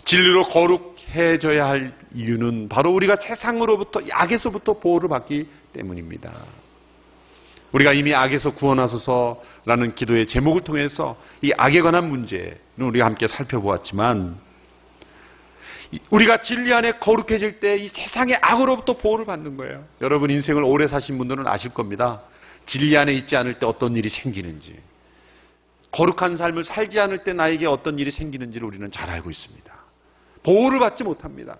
진리로 0.04 0.48
거룩해져야 0.48 1.66
할 1.66 1.92
이유는 2.14 2.68
바로 2.68 2.90
우리가 2.92 3.16
세상으로부터 3.16 4.00
악에서부터 4.10 4.80
보호를 4.80 5.08
받기 5.08 5.46
때문입니다. 5.72 6.32
우리가 7.72 7.92
이미 7.92 8.14
악에서 8.14 8.52
구원하소서라는 8.52 9.94
기도의 9.94 10.26
제목을 10.26 10.62
통해서 10.62 11.16
이 11.40 11.52
악에 11.56 11.80
관한 11.80 12.08
문제는 12.08 12.56
우리가 12.78 13.06
함께 13.06 13.26
살펴보았지만 13.26 14.38
우리가 16.10 16.42
진리 16.42 16.72
안에 16.72 16.92
거룩해질 16.92 17.60
때 17.60 17.76
이 17.78 17.88
세상의 17.88 18.38
악으로부터 18.40 18.96
보호를 18.96 19.24
받는 19.26 19.56
거예요. 19.56 19.84
여러분 20.00 20.30
인생을 20.30 20.62
오래 20.64 20.86
사신 20.86 21.18
분들은 21.18 21.46
아실 21.46 21.72
겁니다. 21.72 22.22
진리 22.66 22.96
안에 22.96 23.12
있지 23.12 23.36
않을 23.36 23.54
때 23.58 23.66
어떤 23.66 23.96
일이 23.96 24.08
생기는지 24.08 24.78
거룩한 25.90 26.36
삶을 26.36 26.64
살지 26.64 26.98
않을 27.00 27.24
때 27.24 27.32
나에게 27.32 27.66
어떤 27.66 27.98
일이 27.98 28.10
생기는지를 28.10 28.66
우리는 28.66 28.90
잘 28.90 29.10
알고 29.10 29.30
있습니다. 29.30 29.72
보호를 30.42 30.78
받지 30.78 31.04
못합니다. 31.04 31.58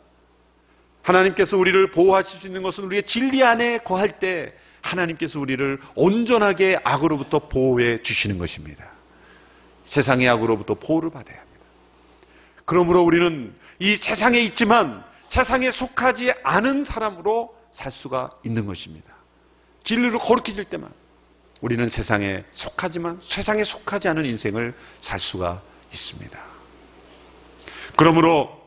하나님께서 1.03 1.57
우리를 1.57 1.91
보호하실 1.91 2.41
수 2.41 2.47
있는 2.47 2.63
것은 2.63 2.85
우리의 2.85 3.05
진리 3.05 3.43
안에 3.43 3.79
거할 3.79 4.19
때 4.19 4.53
하나님께서 4.81 5.39
우리를 5.39 5.79
온전하게 5.95 6.81
악으로부터 6.83 7.49
보호해 7.49 8.03
주시는 8.03 8.39
것입니다. 8.39 8.91
세상의 9.85 10.29
악으로부터 10.29 10.75
보호를 10.75 11.11
받아야 11.11 11.39
합니다. 11.39 11.65
그러므로 12.65 13.03
우리는 13.03 13.55
이 13.79 13.97
세상에 13.97 14.39
있지만 14.41 15.05
세상에 15.29 15.71
속하지 15.71 16.33
않은 16.43 16.85
사람으로 16.85 17.55
살 17.73 17.91
수가 17.91 18.31
있는 18.45 18.67
것입니다. 18.67 19.15
진리로 19.85 20.19
거룩해질 20.19 20.65
때만 20.67 20.91
우리는 21.61 21.89
세상에 21.89 22.45
속하지만 22.53 23.21
세상에 23.23 23.65
속하지 23.65 24.09
않은 24.09 24.27
인생을 24.27 24.75
살 25.01 25.19
수가 25.21 25.63
있습니다. 25.93 26.39
그러므로 27.97 28.62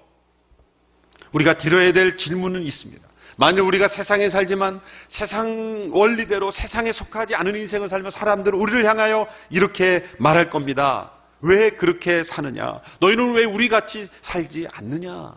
우리가 1.35 1.57
들어야 1.57 1.91
될 1.91 2.17
질문은 2.17 2.63
있습니다. 2.63 3.05
만약 3.37 3.65
우리가 3.65 3.89
세상에 3.89 4.29
살지만 4.29 4.79
세상 5.09 5.89
원리대로 5.91 6.51
세상에 6.51 6.93
속하지 6.93 7.35
않은 7.35 7.55
인생을 7.57 7.89
살며 7.89 8.11
사람들은 8.11 8.57
우리를 8.57 8.85
향하여 8.85 9.27
이렇게 9.49 10.05
말할 10.17 10.49
겁니다. 10.49 11.11
왜 11.41 11.71
그렇게 11.71 12.23
사느냐? 12.23 12.79
너희는 13.01 13.33
왜 13.33 13.43
우리 13.43 13.67
같이 13.67 14.07
살지 14.21 14.67
않느냐? 14.71 15.35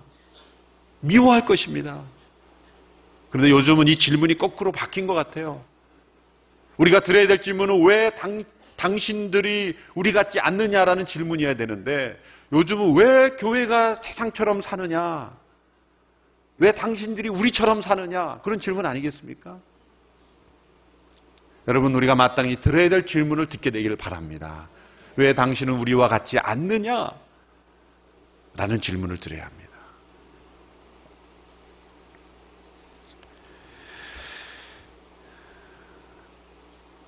미워할 1.00 1.44
것입니다. 1.44 2.02
그런데 3.30 3.50
요즘은 3.50 3.88
이 3.88 3.98
질문이 3.98 4.38
거꾸로 4.38 4.70
바뀐 4.70 5.08
것 5.08 5.14
같아요. 5.14 5.64
우리가 6.76 7.00
들어야 7.00 7.26
될 7.26 7.42
질문은 7.42 7.84
왜 7.84 8.10
당, 8.14 8.44
당신들이 8.76 9.76
우리 9.96 10.12
같지 10.12 10.38
않느냐라는 10.38 11.06
질문이어야 11.06 11.56
되는데 11.56 12.16
요즘은 12.52 12.94
왜 12.94 13.30
교회가 13.30 13.96
세상처럼 13.96 14.62
사느냐? 14.62 15.32
왜 16.58 16.72
당신들이 16.72 17.28
우리처럼 17.28 17.82
사느냐? 17.82 18.40
그런 18.42 18.60
질문 18.60 18.84
아니겠습니까? 18.86 19.58
여러분, 21.68 21.94
우리가 21.94 22.14
마땅히 22.14 22.60
들어야 22.60 22.88
될 22.88 23.06
질문을 23.06 23.46
듣게 23.46 23.70
되기를 23.70 23.96
바랍니다. 23.96 24.68
왜 25.16 25.34
당신은 25.34 25.74
우리와 25.74 26.08
같지 26.08 26.38
않느냐? 26.38 27.10
라는 28.56 28.80
질문을 28.80 29.18
드려야 29.18 29.44
합니다. 29.46 29.68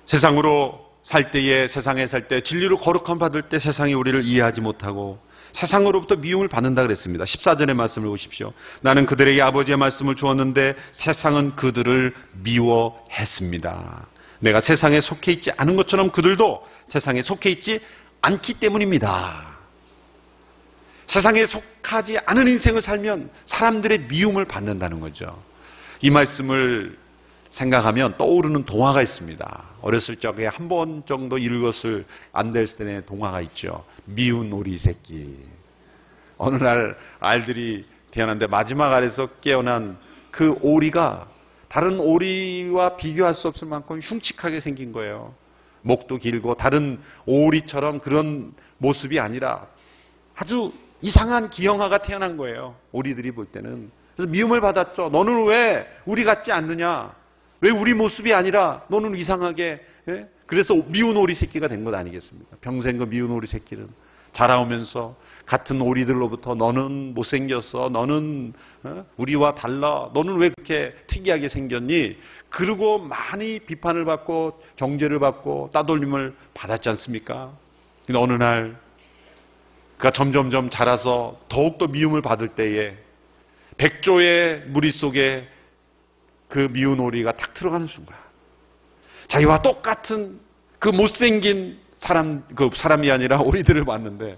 세상으로 0.05 0.91
살 1.03 1.31
때에 1.31 1.67
세상에 1.67 2.07
살 2.07 2.27
때 2.27 2.41
진리로 2.41 2.79
거룩함 2.79 3.17
받을 3.17 3.43
때 3.43 3.59
세상이 3.59 3.93
우리를 3.93 4.23
이해하지 4.23 4.61
못하고 4.61 5.19
세상으로부터 5.53 6.15
미움을 6.15 6.47
받는다 6.47 6.81
그랬습니다. 6.83 7.25
14절의 7.25 7.73
말씀을 7.73 8.07
보십시오. 8.07 8.53
나는 8.81 9.05
그들에게 9.05 9.41
아버지의 9.41 9.77
말씀을 9.77 10.15
주었는데 10.15 10.75
세상은 10.93 11.55
그들을 11.55 12.13
미워했습니다. 12.43 14.07
내가 14.39 14.61
세상에 14.61 15.01
속해 15.01 15.31
있지 15.33 15.51
않은 15.55 15.75
것처럼 15.75 16.11
그들도 16.11 16.67
세상에 16.87 17.21
속해 17.21 17.49
있지 17.51 17.79
않기 18.21 18.55
때문입니다. 18.55 19.51
세상에 21.07 21.45
속하지 21.45 22.19
않은 22.25 22.47
인생을 22.47 22.81
살면 22.81 23.29
사람들의 23.45 24.05
미움을 24.07 24.45
받는다는 24.45 24.99
거죠. 24.99 25.43
이 26.01 26.09
말씀을 26.09 26.97
생각하면 27.51 28.17
떠오르는 28.17 28.65
동화가 28.65 29.01
있습니다. 29.01 29.63
어렸을 29.81 30.15
적에 30.17 30.47
한 30.47 30.67
번 30.67 31.03
정도 31.05 31.37
읽었을 31.37 32.05
안델스텐의 32.31 33.05
동화가 33.05 33.41
있죠. 33.41 33.83
미운 34.05 34.53
오리 34.53 34.77
새끼. 34.77 35.37
어느 36.37 36.55
날 36.55 36.97
알들이 37.19 37.85
태어났는데 38.11 38.47
마지막 38.47 38.93
알에서 38.93 39.27
깨어난 39.41 39.97
그 40.31 40.55
오리가 40.61 41.27
다른 41.67 41.99
오리와 41.99 42.95
비교할 42.97 43.33
수 43.33 43.47
없을 43.47 43.67
만큼 43.67 43.99
흉측하게 43.99 44.59
생긴 44.59 44.91
거예요. 44.91 45.33
목도 45.81 46.17
길고 46.17 46.55
다른 46.55 46.99
오리처럼 47.25 47.99
그런 47.99 48.53
모습이 48.77 49.19
아니라 49.19 49.67
아주 50.35 50.71
이상한 51.01 51.49
기형아가 51.49 51.99
태어난 51.99 52.37
거예요. 52.37 52.75
오리들이 52.91 53.31
볼 53.31 53.45
때는. 53.47 53.91
그래서 54.15 54.31
미움을 54.31 54.61
받았죠. 54.61 55.09
너는 55.09 55.45
왜 55.45 55.87
우리 56.05 56.23
같지 56.23 56.51
않느냐? 56.51 57.13
왜 57.61 57.69
우리 57.69 57.93
모습이 57.93 58.33
아니라 58.33 58.83
너는 58.89 59.15
이상하게 59.15 59.81
예? 60.09 60.27
그래서 60.47 60.73
미운 60.87 61.15
오리 61.15 61.35
새끼가 61.35 61.67
된 61.67 61.83
것 61.83 61.93
아니겠습니까? 61.93 62.57
평생 62.61 62.97
그 62.97 63.05
미운 63.05 63.31
오리 63.31 63.47
새끼는 63.47 63.87
자라오면서 64.33 65.15
같은 65.45 65.81
오리들로부터 65.81 66.55
너는 66.55 67.13
못생겼어. 67.13 67.89
너는 67.89 68.53
어? 68.83 69.05
우리와 69.17 69.55
달라. 69.55 70.09
너는 70.13 70.37
왜 70.37 70.49
그렇게 70.49 70.95
특이하게 71.07 71.49
생겼니? 71.49 72.17
그리고 72.49 72.97
많이 72.97 73.59
비판을 73.59 74.05
받고 74.05 74.61
정죄를 74.77 75.19
받고 75.19 75.71
따돌림을 75.73 76.33
받았지 76.53 76.89
않습니까? 76.89 77.51
근데 78.05 78.17
어느 78.19 78.33
날 78.33 78.77
그가 79.97 80.11
점점점 80.11 80.69
자라서 80.69 81.39
더욱더 81.49 81.87
미움을 81.87 82.21
받을 82.21 82.47
때에 82.49 82.95
백조의 83.77 84.63
무리 84.67 84.91
속에 84.91 85.47
그 86.51 86.67
미운 86.71 86.99
오리가 86.99 87.31
탁 87.31 87.53
들어가는 87.53 87.87
순간 87.87 88.15
자기와 89.29 89.61
똑같은 89.61 90.39
그 90.79 90.89
못생긴 90.89 91.79
사람 91.97 92.43
그 92.55 92.69
사람이 92.75 93.09
아니라 93.09 93.39
오리들을 93.39 93.85
봤는데 93.85 94.37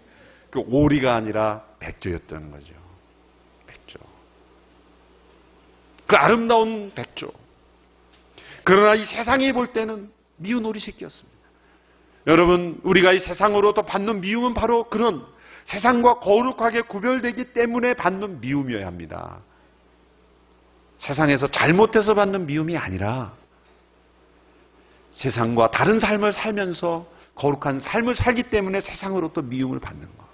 그 0.51 0.59
오리가 0.59 1.15
아니라 1.15 1.63
백조였다는 1.79 2.51
거죠. 2.51 2.73
백조. 3.65 3.99
그 6.05 6.15
아름다운 6.15 6.91
백조. 6.93 7.31
그러나 8.63 8.93
이 8.93 9.05
세상이 9.05 9.51
볼 9.51 9.73
때는 9.73 10.11
미운 10.37 10.65
오리 10.65 10.79
새끼였습니다. 10.79 11.39
여러분, 12.27 12.79
우리가 12.83 13.13
이 13.13 13.19
세상으로부터 13.19 13.81
받는 13.81 14.21
미움은 14.21 14.53
바로 14.53 14.83
그런 14.89 15.25
세상과 15.65 16.19
거룩하게 16.19 16.81
구별되기 16.81 17.53
때문에 17.53 17.95
받는 17.95 18.39
미움이어야 18.39 18.85
합니다. 18.85 19.41
세상에서 20.99 21.47
잘못해서 21.47 22.13
받는 22.13 22.45
미움이 22.45 22.77
아니라 22.77 23.33
세상과 25.11 25.71
다른 25.71 25.99
삶을 25.99 26.33
살면서 26.33 27.07
거룩한 27.35 27.79
삶을 27.79 28.15
살기 28.15 28.43
때문에 28.43 28.81
세상으로부터 28.81 29.41
미움을 29.41 29.79
받는 29.79 30.01
것. 30.17 30.25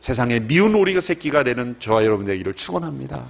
세상에 0.00 0.40
미운 0.40 0.74
오리가 0.74 1.00
새끼가 1.00 1.44
되는 1.44 1.76
저와 1.80 2.04
여러분 2.04 2.26
되기를 2.26 2.54
축원합니다. 2.54 3.26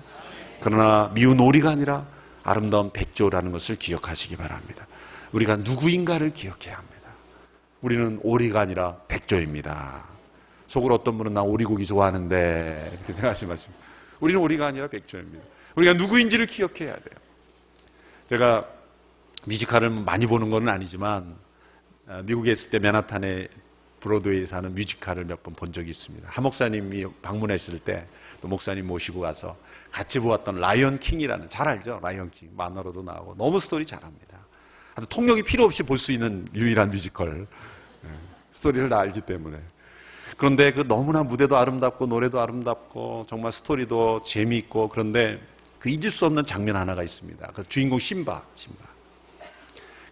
그러나 0.60 1.10
미운 1.14 1.38
오리가 1.38 1.70
아니라 1.70 2.06
아름다운 2.42 2.92
백조라는 2.92 3.52
것을 3.52 3.76
기억하시기 3.76 4.36
바랍니다. 4.36 4.86
우리가 5.32 5.56
누구인가를 5.56 6.30
기억해야 6.30 6.76
합니다. 6.76 7.10
우리는 7.80 8.18
오리가 8.22 8.60
아니라 8.60 8.96
백조입니다. 9.08 10.04
속으로 10.68 10.94
어떤 10.94 11.16
분은 11.18 11.34
나 11.34 11.42
오리고기 11.42 11.86
좋아하는데 11.86 12.98
이렇게 13.08 13.22
마십시오. 13.22 13.72
우리는 14.20 14.40
오리가 14.40 14.66
아니라 14.66 14.88
백조입니다. 14.88 15.44
우리가 15.74 15.94
누구인지를 15.94 16.46
기억해야 16.46 16.94
돼요. 16.94 17.14
제가 18.28 18.66
뮤지컬을 19.46 19.90
많이 19.90 20.26
보는 20.26 20.50
건 20.50 20.68
아니지만 20.68 21.36
어, 22.06 22.22
미국에 22.24 22.52
있을 22.52 22.70
때 22.70 22.78
맨하탄에 22.78 23.48
브로드웨이에서 24.00 24.56
하는 24.56 24.74
뮤지컬을 24.74 25.24
몇 25.24 25.42
번 25.42 25.54
본 25.54 25.72
적이 25.72 25.90
있습니다. 25.90 26.28
한 26.30 26.42
목사님이 26.44 27.06
방문했을 27.22 27.80
때 27.80 28.06
또 28.40 28.48
목사님 28.48 28.86
모시고 28.86 29.20
가서 29.20 29.56
같이 29.90 30.18
보았던 30.18 30.56
라이언 30.60 30.98
킹이라는 31.00 31.48
잘 31.48 31.66
알죠? 31.66 31.98
라이언 32.02 32.30
킹 32.32 32.50
만화로도 32.54 33.02
나오고 33.02 33.36
너무 33.38 33.58
스토리 33.58 33.86
잘합니다. 33.86 34.38
아주 34.96 35.06
통역이 35.08 35.44
필요 35.44 35.64
없이 35.64 35.82
볼 35.82 35.98
수 35.98 36.12
있는 36.12 36.46
유일한 36.54 36.90
뮤지컬 36.90 37.46
예, 38.04 38.08
스토리를 38.52 38.90
다 38.90 38.98
알기 39.00 39.22
때문에 39.22 39.58
그런데 40.36 40.72
그 40.74 40.86
너무나 40.86 41.22
무대도 41.22 41.56
아름답고 41.56 42.04
노래도 42.06 42.38
아름답고 42.42 43.24
정말 43.30 43.50
스토리도 43.52 44.24
재미있고 44.26 44.90
그런데 44.90 45.40
그 45.84 45.90
잊을 45.90 46.10
수 46.12 46.24
없는 46.24 46.46
장면 46.46 46.76
하나가 46.76 47.02
있습니다. 47.02 47.46
그 47.54 47.68
주인공 47.68 47.98
심바, 47.98 48.42
심바. 48.54 48.78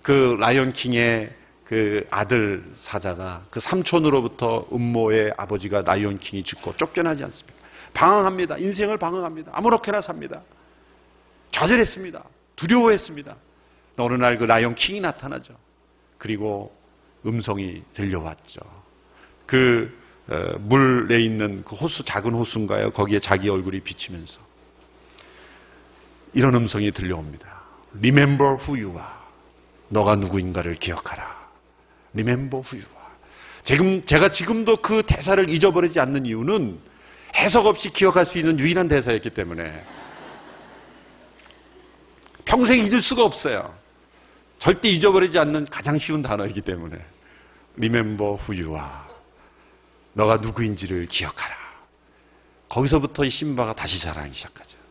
그 0.02 0.36
라이언 0.38 0.74
킹의 0.74 1.34
그 1.64 2.06
아들 2.10 2.62
사자가 2.74 3.46
그 3.48 3.58
삼촌으로부터 3.60 4.66
음모의 4.70 5.32
아버지가 5.38 5.80
라이언 5.80 6.18
킹이 6.18 6.42
죽고 6.42 6.76
쫓겨나지 6.76 7.24
않습니까? 7.24 7.54
방황합니다. 7.94 8.58
인생을 8.58 8.98
방황합니다. 8.98 9.52
아무렇게나 9.54 10.02
삽니다. 10.02 10.42
좌절했습니다. 11.52 12.22
두려워했습니다. 12.56 13.34
어느 13.96 14.12
날 14.12 14.36
그 14.36 14.44
라이언 14.44 14.74
킹이 14.74 15.00
나타나죠. 15.00 15.54
그리고 16.18 16.76
음성이 17.24 17.82
들려왔죠. 17.94 18.60
그 19.46 19.98
어, 20.28 20.58
물에 20.58 21.18
있는 21.22 21.64
그 21.64 21.76
호수 21.76 22.04
작은 22.04 22.34
호수인가요? 22.34 22.90
거기에 22.90 23.20
자기 23.20 23.48
얼굴이 23.48 23.80
비치면서 23.80 24.51
이런 26.34 26.54
음성이 26.54 26.90
들려옵니다. 26.92 27.62
Remember 27.96 28.56
who 28.62 28.82
you 28.82 28.90
are. 28.90 29.22
너가 29.88 30.16
누구인가를 30.16 30.74
기억하라. 30.74 31.48
Remember 32.14 32.62
who 32.64 32.82
you 32.82 32.88
are. 32.90 33.02
지금 33.64 34.04
제가 34.06 34.32
지금도 34.32 34.76
그 34.76 35.02
대사를 35.06 35.48
잊어버리지 35.48 36.00
않는 36.00 36.26
이유는 36.26 36.78
해석 37.36 37.66
없이 37.66 37.90
기억할 37.90 38.26
수 38.26 38.38
있는 38.38 38.58
유일한 38.58 38.88
대사였기 38.88 39.30
때문에 39.30 39.84
평생 42.44 42.80
잊을 42.80 43.02
수가 43.02 43.24
없어요. 43.24 43.74
절대 44.58 44.88
잊어버리지 44.88 45.38
않는 45.38 45.66
가장 45.66 45.98
쉬운 45.98 46.22
단어이기 46.22 46.62
때문에 46.62 46.96
Remember 47.76 48.36
who 48.42 48.62
you 48.62 48.74
are. 48.74 49.12
너가 50.14 50.36
누구인지를 50.36 51.06
기억하라. 51.06 51.56
거기서부터 52.68 53.24
이 53.24 53.30
신바가 53.30 53.74
다시 53.74 54.00
자라기 54.00 54.34
시작하죠. 54.34 54.81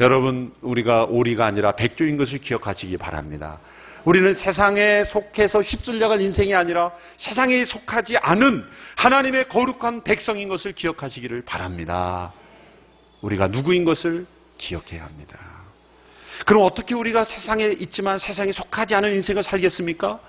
여러분, 0.00 0.52
우리가 0.60 1.04
오리가 1.04 1.46
아니라 1.46 1.72
백조인 1.72 2.16
것을 2.16 2.38
기억하시기 2.38 2.96
바랍니다. 2.96 3.60
우리는 4.04 4.34
세상에 4.34 5.04
속해서 5.04 5.62
휩쓸려갈 5.62 6.20
인생이 6.20 6.54
아니라 6.54 6.92
세상에 7.16 7.64
속하지 7.64 8.18
않은 8.18 8.64
하나님의 8.96 9.48
거룩한 9.48 10.04
백성인 10.04 10.48
것을 10.48 10.72
기억하시기를 10.72 11.42
바랍니다. 11.42 12.32
우리가 13.22 13.48
누구인 13.48 13.84
것을 13.84 14.26
기억해야 14.58 15.04
합니다. 15.04 15.38
그럼 16.44 16.64
어떻게 16.64 16.94
우리가 16.94 17.24
세상에 17.24 17.64
있지만 17.78 18.18
세상에 18.18 18.52
속하지 18.52 18.94
않은 18.94 19.14
인생을 19.14 19.42
살겠습니까? 19.42 20.20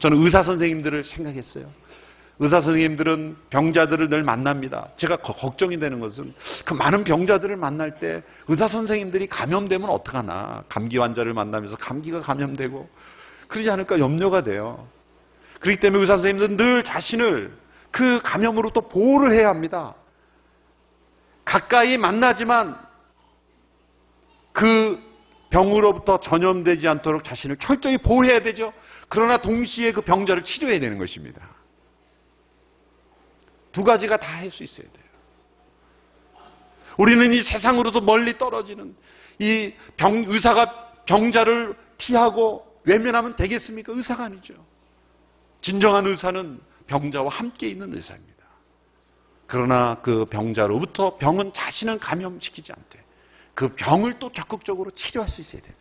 저는 0.00 0.18
의사 0.18 0.42
선생님들을 0.42 1.04
생각했어요. 1.04 1.66
의사 2.40 2.60
선생님들은 2.60 3.36
병자들을 3.50 4.08
늘 4.08 4.22
만납니다. 4.22 4.88
제가 4.96 5.16
거- 5.18 5.34
걱정이 5.34 5.78
되는 5.78 6.00
것은 6.00 6.32
그 6.64 6.72
많은 6.72 7.04
병자들을 7.04 7.54
만날 7.56 7.96
때 7.96 8.22
의사 8.48 8.66
선생님들이 8.66 9.26
감염되면 9.28 9.88
어떡하나. 9.90 10.64
감기 10.70 10.96
환자를 10.96 11.34
만나면서 11.34 11.76
감기가 11.76 12.20
감염되고 12.20 12.88
그러지 13.48 13.68
않을까 13.68 13.98
염려가 13.98 14.42
돼요. 14.42 14.88
그렇기 15.60 15.80
때문에 15.80 16.00
의사 16.00 16.14
선생님들은 16.16 16.56
늘 16.56 16.82
자신을 16.84 17.52
그 17.90 18.20
감염으로부터 18.24 18.88
보호를 18.88 19.32
해야 19.32 19.48
합니다. 19.50 19.94
가까이 21.44 21.98
만나지만 21.98 22.74
그 24.52 24.98
병으로부터 25.50 26.20
전염되지 26.20 26.88
않도록 26.88 27.24
자신을 27.24 27.56
철저히 27.56 27.98
보호해야 27.98 28.40
되죠. 28.40 28.72
그러나 29.08 29.42
동시에 29.42 29.92
그 29.92 30.00
병자를 30.00 30.44
치료해야 30.44 30.80
되는 30.80 30.96
것입니다. 30.96 31.40
두 33.72 33.84
가지가 33.84 34.16
다 34.18 34.38
할 34.38 34.50
수 34.50 34.62
있어야 34.64 34.86
돼요. 34.86 35.04
우리는 36.98 37.32
이 37.32 37.40
세상으로도 37.42 38.00
멀리 38.00 38.36
떨어지는 38.36 38.94
이 39.38 39.72
병, 39.96 40.24
의사가 40.26 41.04
병자를 41.06 41.74
피하고 41.98 42.66
외면하면 42.84 43.36
되겠습니까? 43.36 43.92
의사가 43.94 44.24
아니죠. 44.24 44.54
진정한 45.62 46.06
의사는 46.06 46.60
병자와 46.86 47.30
함께 47.30 47.68
있는 47.68 47.94
의사입니다. 47.94 48.44
그러나 49.46 49.96
그 50.02 50.24
병자로부터 50.26 51.16
병은 51.16 51.52
자신은 51.52 51.98
감염시키지 51.98 52.72
않되 52.72 53.02
그 53.54 53.74
병을 53.74 54.18
또 54.18 54.30
적극적으로 54.32 54.90
치료할 54.90 55.28
수 55.28 55.40
있어야 55.40 55.62
돼요. 55.62 55.74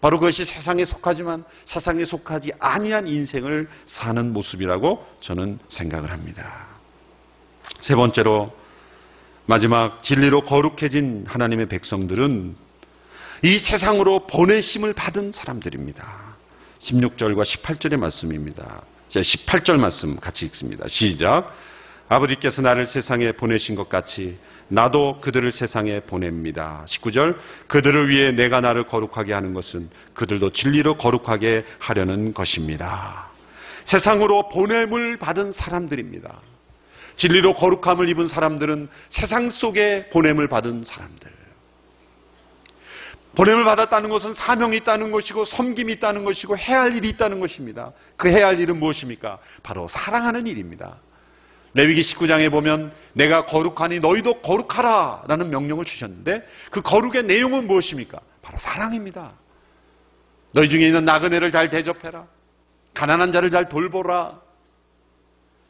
바로 0.00 0.18
그것이 0.18 0.44
세상에 0.44 0.84
속하지만 0.84 1.44
세상에 1.64 2.04
속하지 2.04 2.52
아니한 2.58 3.06
인생을 3.08 3.68
사는 3.86 4.32
모습이라고 4.32 5.04
저는 5.20 5.58
생각을 5.70 6.10
합니다. 6.10 6.77
세 7.80 7.94
번째로 7.94 8.52
마지막 9.46 10.02
진리로 10.02 10.42
거룩해진 10.42 11.24
하나님의 11.26 11.66
백성들은 11.66 12.54
이 13.44 13.58
세상으로 13.58 14.26
보내심을 14.26 14.92
받은 14.92 15.32
사람들입니다. 15.32 16.36
16절과 16.80 17.44
18절의 17.44 17.96
말씀입니다. 17.96 18.82
자, 19.08 19.20
18절 19.20 19.78
말씀 19.78 20.16
같이 20.16 20.44
읽습니다. 20.46 20.86
시작. 20.88 21.54
아버지께서 22.08 22.62
나를 22.62 22.86
세상에 22.86 23.32
보내신 23.32 23.74
것 23.74 23.88
같이 23.88 24.38
나도 24.68 25.20
그들을 25.20 25.52
세상에 25.52 26.00
보냅니다. 26.00 26.84
19절. 26.88 27.36
그들을 27.68 28.08
위해 28.10 28.32
내가 28.32 28.60
나를 28.60 28.86
거룩하게 28.86 29.32
하는 29.32 29.54
것은 29.54 29.88
그들도 30.14 30.50
진리로 30.50 30.96
거룩하게 30.96 31.64
하려는 31.78 32.34
것입니다. 32.34 33.30
세상으로 33.86 34.50
보냄을 34.50 35.16
받은 35.18 35.52
사람들입니다. 35.52 36.40
진리로 37.18 37.54
거룩함을 37.54 38.08
입은 38.08 38.28
사람들은 38.28 38.88
세상 39.10 39.50
속에 39.50 40.08
보냄을 40.12 40.48
받은 40.48 40.84
사람들. 40.84 41.38
보냄을 43.34 43.64
받았다는 43.64 44.08
것은 44.08 44.34
사명이 44.34 44.78
있다는 44.78 45.10
것이고 45.10 45.44
섬김이 45.44 45.92
있다는 45.94 46.24
것이고 46.24 46.56
해야 46.56 46.80
할 46.80 46.96
일이 46.96 47.08
있다는 47.10 47.38
것입니다. 47.40 47.92
그 48.16 48.28
해야 48.28 48.48
할 48.48 48.58
일은 48.58 48.78
무엇입니까? 48.78 49.38
바로 49.62 49.86
사랑하는 49.88 50.46
일입니다. 50.46 50.96
레위기 51.74 52.02
19장에 52.02 52.50
보면 52.50 52.92
내가 53.12 53.46
거룩하니 53.46 54.00
너희도 54.00 54.40
거룩하라 54.40 55.24
라는 55.28 55.50
명령을 55.50 55.84
주셨는데 55.84 56.44
그 56.70 56.82
거룩의 56.82 57.24
내용은 57.24 57.66
무엇입니까? 57.66 58.18
바로 58.42 58.58
사랑입니다. 58.58 59.32
너희 60.52 60.68
중에 60.68 60.86
있는 60.86 61.04
나그네를 61.04 61.52
잘 61.52 61.68
대접해라. 61.68 62.26
가난한 62.94 63.32
자를 63.32 63.50
잘 63.50 63.68
돌보라. 63.68 64.40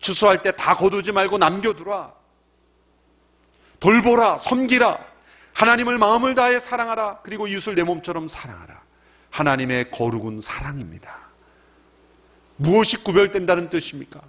추수할 0.00 0.42
때 0.42 0.52
다 0.52 0.76
거두지 0.76 1.12
말고 1.12 1.38
남겨두라. 1.38 2.12
돌보라, 3.80 4.38
섬기라. 4.38 4.98
하나님을 5.54 5.98
마음을 5.98 6.34
다해 6.34 6.60
사랑하라. 6.60 7.20
그리고 7.22 7.46
이웃을 7.48 7.74
내 7.74 7.82
몸처럼 7.82 8.28
사랑하라. 8.28 8.80
하나님의 9.30 9.90
거룩은 9.90 10.40
사랑입니다. 10.42 11.16
무엇이 12.56 12.96
구별된다는 13.04 13.68
뜻입니까? 13.70 14.20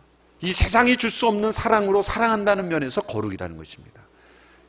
이 0.41 0.53
세상이 0.53 0.97
줄 0.97 1.11
수 1.11 1.27
없는 1.27 1.51
사랑으로 1.51 2.03
사랑한다는 2.03 2.69
면에서 2.69 3.01
거룩이라는 3.01 3.57
것입니다. 3.57 4.01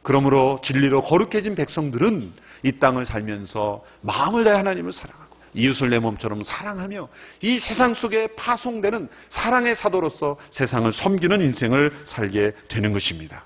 그러므로 0.03 0.61
진리로 0.65 1.03
거룩해진 1.03 1.55
백성들은 1.55 2.33
이 2.65 2.73
땅을 2.79 3.05
살면서 3.07 3.85
마음을 4.01 4.45
다해 4.45 4.57
하나님을 4.57 4.93
사랑하고 4.93 5.30
이웃을 5.55 5.91
내 5.91 5.99
몸처럼 5.99 6.43
사랑하며 6.45 7.09
이 7.43 7.59
세상 7.59 7.95
속에 7.95 8.29
파송되는 8.37 9.09
사랑의 9.31 9.77
사도로서 9.77 10.37
세상을 10.51 10.93
섬기는 10.93 11.41
인생을 11.41 11.93
살게 12.07 12.53
되는 12.69 12.93
것입니다. 12.93 13.45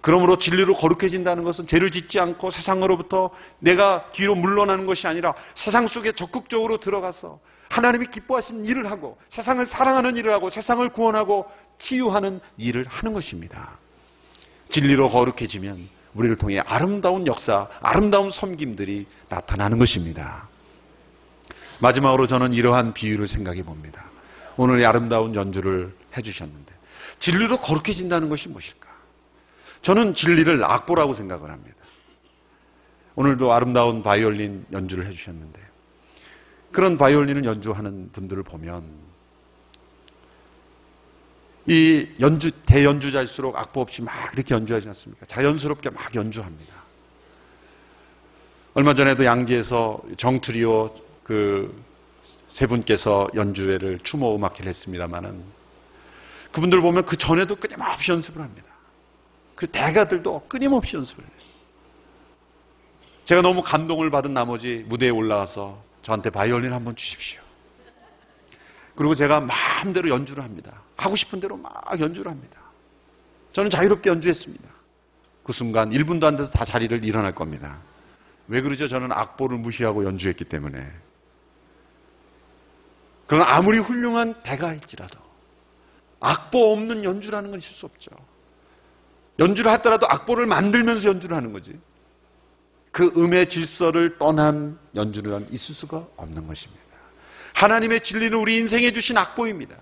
그러므로 0.00 0.36
진리로 0.36 0.74
거룩해진다는 0.74 1.44
것은 1.44 1.68
죄를 1.68 1.92
짓지 1.92 2.18
않고 2.18 2.50
세상으로부터 2.50 3.30
내가 3.60 4.10
뒤로 4.12 4.34
물러나는 4.34 4.84
것이 4.86 5.06
아니라 5.06 5.32
세상 5.54 5.86
속에 5.86 6.12
적극적으로 6.12 6.78
들어가서 6.78 7.38
하나님이 7.68 8.06
기뻐하신 8.06 8.66
일을 8.66 8.90
하고 8.90 9.16
세상을 9.30 9.64
사랑하는 9.66 10.16
일을 10.16 10.32
하고 10.32 10.50
세상을 10.50 10.86
구원하고 10.90 11.46
치유하는 11.78 12.40
일을 12.58 12.84
하는 12.88 13.12
것입니다. 13.14 13.78
진리로 14.70 15.08
거룩해지면 15.08 15.88
우리를 16.14 16.36
통해 16.36 16.58
아름다운 16.58 17.26
역사, 17.26 17.68
아름다운 17.80 18.30
섬김들이 18.30 19.06
나타나는 19.28 19.78
것입니다. 19.78 20.48
마지막으로 21.82 22.28
저는 22.28 22.52
이러한 22.52 22.94
비유를 22.94 23.26
생각해 23.26 23.64
봅니다. 23.64 24.04
오늘 24.56 24.80
이 24.80 24.86
아름다운 24.86 25.34
연주를 25.34 25.92
해주셨는데 26.16 26.72
진리로 27.18 27.58
거룩해진다는 27.58 28.28
것이 28.28 28.48
무엇일까? 28.48 28.88
저는 29.82 30.14
진리를 30.14 30.64
악보라고 30.64 31.14
생각을 31.14 31.50
합니다. 31.50 31.76
오늘도 33.16 33.52
아름다운 33.52 34.02
바이올린 34.02 34.66
연주를 34.72 35.06
해주셨는데 35.06 35.60
그런 36.70 36.96
바이올린을 36.96 37.44
연주하는 37.44 38.10
분들을 38.12 38.44
보면 38.44 38.84
이 41.66 42.08
연주 42.20 42.50
대연주자일수록 42.66 43.56
악보 43.56 43.80
없이 43.80 44.02
막 44.02 44.32
이렇게 44.34 44.54
연주하지 44.54 44.88
않습니까? 44.88 45.26
자연스럽게 45.26 45.90
막 45.90 46.14
연주합니다. 46.14 46.74
얼마 48.74 48.94
전에도 48.94 49.24
양지에서 49.24 50.02
정트리오 50.16 51.11
그 51.24 51.92
세 52.48 52.66
분께서 52.66 53.28
연주회를 53.34 54.00
추모 54.04 54.36
음악회를 54.36 54.68
했습니다마는 54.68 55.42
그분들 56.52 56.80
보면 56.82 57.06
그 57.06 57.16
전에도 57.16 57.56
끊임없이 57.56 58.10
연습을 58.10 58.42
합니다. 58.42 58.68
그 59.54 59.66
대가들도 59.68 60.46
끊임없이 60.48 60.96
연습을 60.96 61.24
해요. 61.24 61.32
제가 63.24 63.40
너무 63.40 63.62
감동을 63.62 64.10
받은 64.10 64.34
나머지 64.34 64.84
무대에 64.86 65.08
올라가서 65.08 65.82
저한테 66.02 66.30
바이올린 66.30 66.72
한번 66.72 66.94
주십시오. 66.96 67.40
그리고 68.96 69.14
제가 69.14 69.40
마음대로 69.40 70.10
연주를 70.10 70.44
합니다. 70.44 70.82
하고 70.96 71.16
싶은 71.16 71.40
대로 71.40 71.56
막 71.56 71.72
연주를 71.98 72.30
합니다. 72.30 72.60
저는 73.52 73.70
자유롭게 73.70 74.10
연주했습니다. 74.10 74.68
그 75.44 75.52
순간 75.52 75.90
1분도 75.90 76.24
안 76.24 76.36
돼서 76.36 76.50
다 76.50 76.64
자리를 76.64 77.02
일어날 77.04 77.34
겁니다. 77.34 77.78
왜 78.48 78.60
그러죠? 78.60 78.88
저는 78.88 79.10
악보를 79.12 79.56
무시하고 79.58 80.04
연주했기 80.04 80.44
때문에. 80.44 80.90
그러나 83.32 83.46
아무리 83.48 83.78
훌륭한 83.78 84.34
대가일지라도 84.42 85.18
악보 86.20 86.70
없는 86.74 87.02
연주라는 87.02 87.50
건 87.50 87.60
있을 87.60 87.74
수 87.76 87.86
없죠. 87.86 88.10
연주를 89.38 89.72
하더라도 89.72 90.06
악보를 90.06 90.44
만들면서 90.44 91.08
연주를 91.08 91.34
하는 91.34 91.54
거지. 91.54 91.80
그 92.90 93.10
음의 93.16 93.48
질서를 93.48 94.18
떠난 94.18 94.78
연주는 94.94 95.46
있을 95.50 95.74
수가 95.74 96.04
없는 96.18 96.46
것입니다. 96.46 96.82
하나님의 97.54 98.02
진리는 98.02 98.36
우리 98.36 98.58
인생에 98.58 98.92
주신 98.92 99.16
악보입니다. 99.16 99.76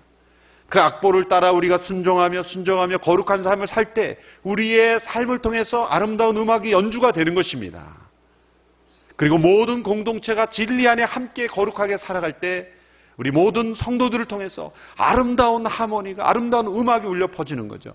그 0.69 0.79
악보를 0.79 1.25
따라 1.25 1.51
우리가 1.51 1.79
순종하며 1.79 2.43
순종하며 2.43 2.99
거룩한 2.99 3.43
삶을 3.43 3.67
살 3.67 3.93
때 3.93 4.17
우리의 4.43 5.01
삶을 5.01 5.39
통해서 5.39 5.83
아름다운 5.83 6.37
음악이 6.37 6.71
연주가 6.71 7.11
되는 7.11 7.35
것입니다. 7.35 7.97
그리고 9.17 9.37
모든 9.37 9.83
공동체가 9.83 10.45
진리 10.45 10.87
안에 10.87 11.03
함께 11.03 11.47
거룩하게 11.47 11.97
살아갈 11.97 12.39
때 12.39 12.71
우리 13.17 13.31
모든 13.31 13.75
성도들을 13.75 14.25
통해서 14.25 14.71
아름다운 14.97 15.65
하모니가 15.65 16.27
아름다운 16.27 16.67
음악이 16.67 17.05
울려 17.05 17.27
퍼지는 17.27 17.67
거죠. 17.67 17.93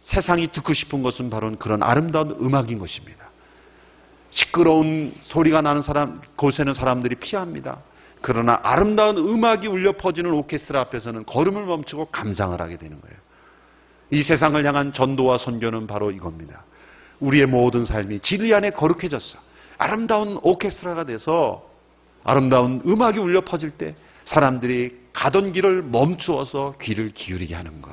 세상이 0.00 0.48
듣고 0.52 0.72
싶은 0.72 1.02
것은 1.02 1.30
바로 1.30 1.54
그런 1.56 1.82
아름다운 1.82 2.30
음악인 2.32 2.78
것입니다. 2.78 3.30
시끄러운 4.30 5.12
소리가 5.20 5.60
나는 5.60 5.82
사람 5.82 6.20
곳에는 6.36 6.74
사람들이 6.74 7.16
피합니다. 7.16 7.78
그러나 8.22 8.58
아름다운 8.62 9.16
음악이 9.18 9.66
울려 9.66 9.96
퍼지는 9.96 10.32
오케스트라 10.32 10.80
앞에서는 10.80 11.26
걸음을 11.26 11.66
멈추고 11.66 12.06
감상을 12.06 12.58
하게 12.60 12.76
되는 12.76 13.00
거예요. 13.00 13.16
이 14.10 14.22
세상을 14.22 14.64
향한 14.64 14.92
전도와 14.92 15.38
선교는 15.38 15.86
바로 15.86 16.10
이겁니다. 16.10 16.64
우리의 17.20 17.46
모든 17.46 17.84
삶이 17.84 18.20
진리 18.20 18.54
안에 18.54 18.70
거룩해졌어. 18.70 19.38
아름다운 19.78 20.38
오케스트라가 20.42 21.04
돼서 21.04 21.68
아름다운 22.24 22.80
음악이 22.86 23.18
울려 23.18 23.40
퍼질 23.42 23.70
때 23.72 23.94
사람들이 24.26 25.02
가던 25.12 25.52
길을 25.52 25.82
멈추어서 25.82 26.76
귀를 26.80 27.10
기울이게 27.10 27.54
하는 27.54 27.82
것. 27.82 27.90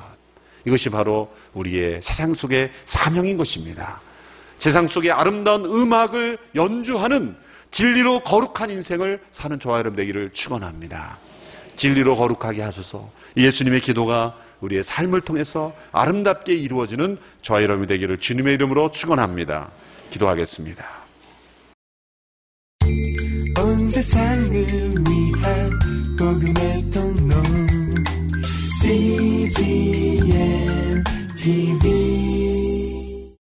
이것이 0.66 0.90
바로 0.90 1.34
우리의 1.54 2.00
세상 2.02 2.34
속의 2.34 2.70
사명인 2.86 3.36
것입니다. 3.36 4.00
세상 4.58 4.88
속의 4.88 5.10
아름다운 5.10 5.64
음악을 5.64 6.38
연주하는 6.54 7.36
진리로 7.70 8.20
거룩한 8.20 8.70
인생을 8.70 9.20
사는 9.32 9.58
저와 9.58 9.78
여러분 9.78 9.96
되기를 9.96 10.30
축원합니다. 10.32 11.18
진리로 11.76 12.16
거룩하게 12.16 12.62
하소서. 12.62 13.10
예수님의 13.36 13.80
기도가 13.80 14.36
우리의 14.60 14.82
삶을 14.84 15.22
통해서 15.22 15.74
아름답게 15.92 16.54
이루어지는 16.54 17.18
저와 17.42 17.62
여러분 17.62 17.86
되기를 17.86 18.18
주님의 18.18 18.54
이름으로 18.54 18.90
축원합니다. 18.92 19.70
기도하겠습니다. 20.10 20.84
복음의 26.20 26.90
통로 26.90 27.34
CGM 28.82 30.34
TV 31.34 32.19